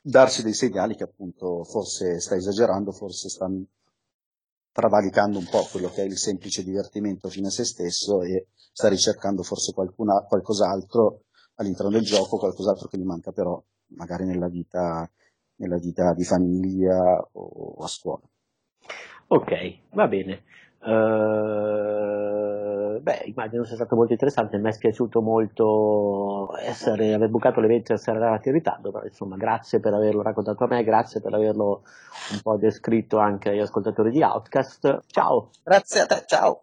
darci 0.00 0.42
dei 0.42 0.54
segnali 0.54 0.96
che 0.96 1.04
appunto 1.04 1.64
forse 1.64 2.20
sta 2.20 2.34
esagerando, 2.34 2.92
forse 2.92 3.28
sta 3.28 3.48
travalicando 4.72 5.38
un 5.38 5.46
po' 5.48 5.66
quello 5.70 5.90
che 5.90 6.02
è 6.02 6.04
il 6.06 6.16
semplice 6.18 6.64
divertimento 6.64 7.28
fine 7.28 7.48
a 7.48 7.50
se 7.50 7.64
stesso 7.64 8.22
e 8.22 8.48
sta 8.72 8.88
ricercando 8.88 9.42
forse 9.42 9.72
qualcuna, 9.72 10.24
qualcos'altro 10.26 11.24
all'interno 11.56 11.90
del 11.90 12.04
gioco, 12.04 12.38
qualcos'altro 12.38 12.88
che 12.88 12.98
gli 12.98 13.04
manca 13.04 13.32
però 13.32 13.62
magari 13.96 14.24
nella 14.24 14.48
vita, 14.48 15.08
nella 15.56 15.78
vita 15.78 16.12
di 16.14 16.24
famiglia 16.24 17.28
o 17.32 17.82
a 17.82 17.86
scuola. 17.86 18.22
Ok, 19.28 19.78
va 19.92 20.08
bene. 20.08 20.42
Uh, 20.84 23.00
beh, 23.00 23.22
immagino 23.26 23.64
sia 23.64 23.76
stato 23.76 23.94
molto 23.94 24.12
interessante, 24.12 24.58
mi 24.58 24.68
è 24.68 24.72
spiaciuto 24.72 25.22
molto 25.22 26.56
essere, 26.58 27.14
aver 27.14 27.28
bucato 27.28 27.60
l'evento 27.60 27.92
e 27.92 27.94
essere 27.94 28.18
arrivati 28.18 28.48
in 28.48 28.54
ritardo, 28.54 28.90
però 28.90 29.04
insomma 29.04 29.36
grazie 29.36 29.78
per 29.78 29.94
averlo 29.94 30.22
raccontato 30.22 30.64
a 30.64 30.66
me, 30.66 30.82
grazie 30.82 31.20
per 31.20 31.34
averlo 31.34 31.84
un 32.32 32.40
po' 32.42 32.56
descritto 32.56 33.18
anche 33.18 33.50
agli 33.50 33.60
ascoltatori 33.60 34.10
di 34.10 34.22
Outcast. 34.22 35.02
Ciao! 35.06 35.50
Grazie 35.62 36.00
a 36.00 36.06
te, 36.06 36.24
ciao! 36.26 36.60